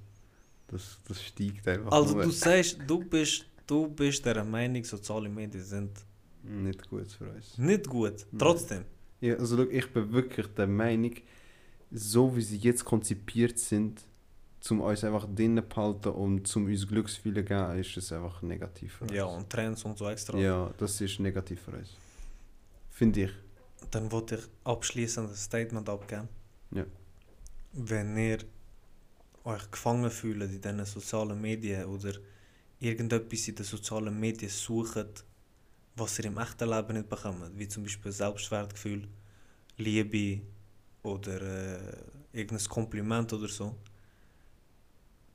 Das, 0.68 0.98
das 1.09 1.22
steigt 1.22 1.66
einfach 1.66 1.90
Also 1.92 2.14
nur. 2.14 2.24
du 2.24 2.31
sagst, 2.31 2.78
du 2.87 3.00
bist, 3.04 3.44
du 3.66 3.88
bist 3.88 4.24
der 4.24 4.44
Meinung, 4.44 4.85
soziale 4.85 5.28
Medien 5.28 5.64
sind 5.64 5.90
Nicht 6.42 6.88
gut 6.88 7.11
für 7.11 7.31
uns. 7.31 7.57
nicht 7.59 7.88
gut. 7.88 8.26
Trotzdem. 8.38 8.85
Ja, 9.20 9.35
also 9.37 9.57
schau, 9.57 9.70
ich 9.70 9.92
bin 9.92 10.12
wirklich 10.12 10.46
der 10.48 10.66
Meinung, 10.66 11.14
so 11.90 12.37
wie 12.37 12.42
sie 12.42 12.59
jetzt 12.59 12.85
konzipiert 12.85 13.59
sind, 13.59 14.02
zum 14.61 14.81
uns 14.81 15.02
einfach 15.04 15.26
drinnen 15.35 15.66
behalten 15.68 16.11
und 16.11 16.46
zum 16.46 16.66
uns 16.66 16.87
Glücksgefühle 16.87 17.42
geben, 17.44 17.78
ist 17.78 17.96
es 17.96 18.12
einfach 18.12 18.42
negativ 18.42 18.94
für 18.94 19.04
uns. 19.04 19.12
Ja, 19.12 19.24
und 19.24 19.48
Trends 19.48 19.85
und 19.85 19.96
so 19.96 20.09
extra. 20.09 20.37
Ja, 20.38 20.70
das 20.78 21.00
ist 21.00 21.18
negativ 21.20 21.61
für 21.62 21.72
uns. 21.72 21.96
Finde 22.90 23.24
ich. 23.24 23.31
Dann 23.90 24.11
wollte 24.12 24.35
ich 24.37 24.42
abschließend 24.64 25.31
ein 25.31 25.35
Statement 25.37 25.88
abgeben. 25.88 26.28
Ja. 26.72 26.85
Wenn 27.72 28.16
ihr 28.18 28.38
euch 29.44 29.70
gefangen 29.70 30.11
fühlt 30.11 30.42
in 30.42 30.61
diesen 30.61 30.85
sozialen 30.85 31.40
Medien 31.40 31.85
oder 31.85 32.12
irgendetwas 32.81 33.48
in 33.48 33.55
den 33.55 33.64
sozialen 33.64 34.18
Medien 34.18 34.51
sucht, 34.51 35.24
was 35.96 36.18
ihr 36.18 36.27
im 36.27 36.38
echten 36.38 36.68
Leben 36.68 36.94
nicht 36.94 37.09
bekommt, 37.09 37.59
wie 37.59 37.68
zum 37.68 37.83
Beispiel 37.83 38.12
Selbstwertgefühl, 38.12 39.09
Liebe 39.77 40.42
oder 41.03 41.40
äh, 41.40 41.96
irgendein 42.33 42.68
Kompliment 42.68 43.33
oder 43.33 43.48
so, 43.48 43.74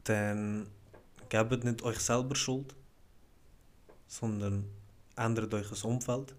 dann 0.03 0.67
gebt 1.29 1.63
nicht 1.63 1.81
euch 1.81 1.99
selber 1.99 2.35
Schuld, 2.35 2.75
sondern 4.07 4.65
ändert 5.15 5.53
euch 5.53 5.69
das 5.69 5.83
Umfeld. 5.83 6.35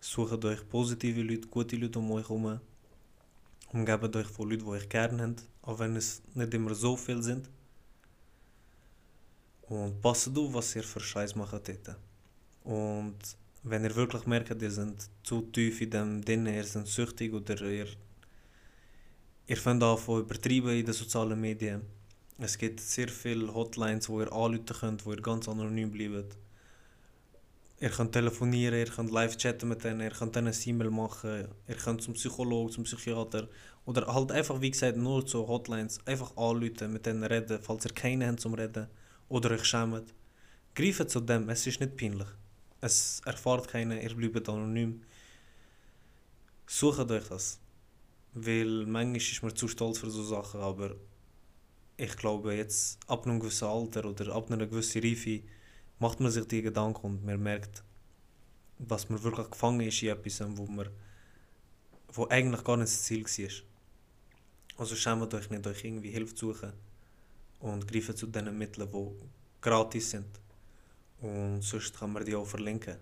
Sucht 0.00 0.44
euch 0.44 0.68
positive 0.68 1.22
Leute, 1.22 1.48
gute 1.48 1.76
Leute 1.76 1.98
um 1.98 2.10
euch 2.12 2.28
herum. 2.28 2.60
Umgebt 3.72 4.14
euch 4.16 4.26
von 4.26 4.48
Leuten, 4.48 4.64
die 4.64 4.70
euch 4.70 4.88
gerne 4.88 5.22
haben, 5.22 5.36
auch 5.62 5.78
wenn 5.78 5.96
es 5.96 6.22
nicht 6.34 6.54
immer 6.54 6.74
so 6.74 6.96
viel 6.96 7.22
sind. 7.22 7.48
Und 9.62 10.00
passt 10.00 10.36
auf, 10.36 10.54
was 10.54 10.76
ihr 10.76 10.84
für 10.84 11.00
Scheiß 11.00 11.34
macht 11.34 11.68
dort. 11.68 11.96
Und 12.62 13.18
wenn 13.64 13.84
ihr 13.84 13.94
wirklich 13.96 14.26
merkt, 14.26 14.62
ihr 14.62 14.70
seid 14.70 15.08
zu 15.24 15.42
tief 15.42 15.80
in 15.80 15.90
dem 15.90 16.24
drin, 16.24 16.46
ihr 16.46 16.64
seid 16.64 16.86
süchtig 16.86 17.32
oder 17.32 17.60
ihr, 17.62 17.88
ihr 19.48 19.56
fängt 19.56 19.82
an 19.82 19.98
von 19.98 20.20
übertreiben 20.20 20.70
in 20.70 20.86
den 20.86 20.94
sozialen 20.94 21.40
Medien. 21.40 21.82
Es 22.38 22.56
gibt 22.56 22.80
sehr 22.80 23.08
viele 23.08 23.52
Hotlines, 23.52 24.08
wo 24.08 24.20
ihr 24.20 24.32
anrufen 24.32 24.66
könnt, 24.66 25.04
wo 25.04 25.12
ihr 25.12 25.22
ganz 25.22 25.48
anonym 25.48 25.90
bleibt. 25.90 26.36
Ihr 27.78 27.90
könnt 27.90 28.12
telefonieren, 28.12 28.78
ihr 28.78 28.86
könnt 28.86 29.10
live 29.10 29.36
chatten 29.36 29.68
mit 29.68 29.84
denen, 29.84 30.00
ihr 30.00 30.10
könnt 30.10 30.34
denen 30.34 30.48
ein 30.48 30.58
E-Mail 30.64 30.90
machen, 30.90 31.48
ihr 31.68 31.74
könnt 31.74 32.00
zum 32.00 32.14
Psychologen, 32.14 32.72
zum 32.72 32.84
Psychiater 32.84 33.48
oder 33.84 34.06
halt 34.06 34.32
einfach, 34.32 34.62
wie 34.62 34.70
gesagt, 34.70 34.96
nur 34.96 35.28
so 35.28 35.46
Hotlines, 35.46 36.00
einfach 36.06 36.34
anrufen, 36.38 36.90
mit 36.92 37.04
denen 37.04 37.22
reden, 37.22 37.58
falls 37.60 37.84
ihr 37.84 37.92
keine 37.92 38.28
habt 38.28 38.40
zum 38.40 38.54
Reden 38.54 38.86
oder 39.28 39.50
euch 39.50 39.64
schämt. 39.64 40.14
Greift 40.74 41.10
zu 41.10 41.20
dem, 41.20 41.50
es 41.50 41.66
ist 41.66 41.80
nicht 41.80 41.98
peinlich. 41.98 42.28
Es 42.80 43.20
erfahrt 43.26 43.68
keiner, 43.68 44.00
ihr 44.00 44.14
bleibt 44.14 44.48
anonym. 44.48 45.02
Sucht 46.66 47.10
euch 47.10 47.28
das. 47.28 47.60
Weil 48.32 48.86
manchmal 48.86 49.16
ist 49.16 49.42
man 49.42 49.54
zu 49.54 49.68
stolz 49.68 49.98
für 49.98 50.10
so 50.10 50.22
Sachen, 50.22 50.60
aber 50.60 50.96
ich 51.98 52.16
glaube 52.16 52.54
jetzt 52.54 52.98
ab 53.06 53.26
einem 53.26 53.40
gewissen 53.40 53.68
Alter 53.68 54.06
oder 54.06 54.34
ab 54.34 54.50
einer 54.50 54.66
gewissen 54.66 55.02
Reife 55.02 55.42
macht 55.98 56.20
man 56.20 56.30
sich 56.30 56.46
die 56.46 56.62
Gedanken 56.62 57.06
und 57.06 57.24
man 57.24 57.42
merkt, 57.42 57.82
dass 58.78 59.08
man 59.08 59.22
wirklich 59.22 59.50
gefangen 59.50 59.80
ist 59.80 60.02
in 60.02 60.10
etwas, 60.10 60.40
wo 60.56 60.66
man 60.66 60.90
wo 62.12 62.26
eigentlich 62.28 62.64
gar 62.64 62.76
nicht 62.76 62.92
das 62.92 63.02
Ziel 63.02 63.24
war. 63.24 63.50
Also 64.78 64.94
schämt 64.94 65.32
euch 65.34 65.50
nicht, 65.50 65.66
euch 65.66 65.84
irgendwie 65.84 66.10
Hilfe 66.10 66.34
zu 66.34 66.52
suchen 66.52 66.72
und 67.60 67.88
greift 67.88 68.16
zu 68.16 68.26
den 68.26 68.56
Mitteln, 68.56 68.90
die 68.90 69.10
gratis 69.60 70.10
sind. 70.10 70.40
Und 71.20 71.62
sonst 71.62 71.98
kann 71.98 72.12
man 72.12 72.24
die 72.24 72.34
auch 72.34 72.46
verlinken. 72.46 72.96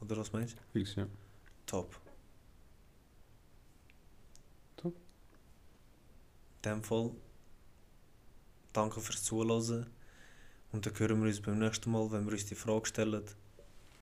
Oder 0.00 0.16
was 0.16 0.32
meinst 0.32 0.56
du? 0.56 0.62
Fix, 0.72 0.96
ja. 0.96 1.06
Top. 1.66 1.98
Top. 4.76 4.94
In 6.56 6.70
dem 6.70 6.82
Fall, 6.82 7.10
danke 8.72 9.00
fürs 9.00 9.22
Zuhören. 9.22 9.86
Und 10.74 10.86
dann 10.86 10.98
hören 10.98 11.20
wir 11.20 11.28
uns 11.28 11.40
beim 11.40 11.60
nächsten 11.60 11.88
Mal, 11.92 12.10
wenn 12.10 12.24
wir 12.24 12.32
uns 12.32 12.46
die 12.46 12.56
Frage 12.56 12.86
stellen, 12.86 13.22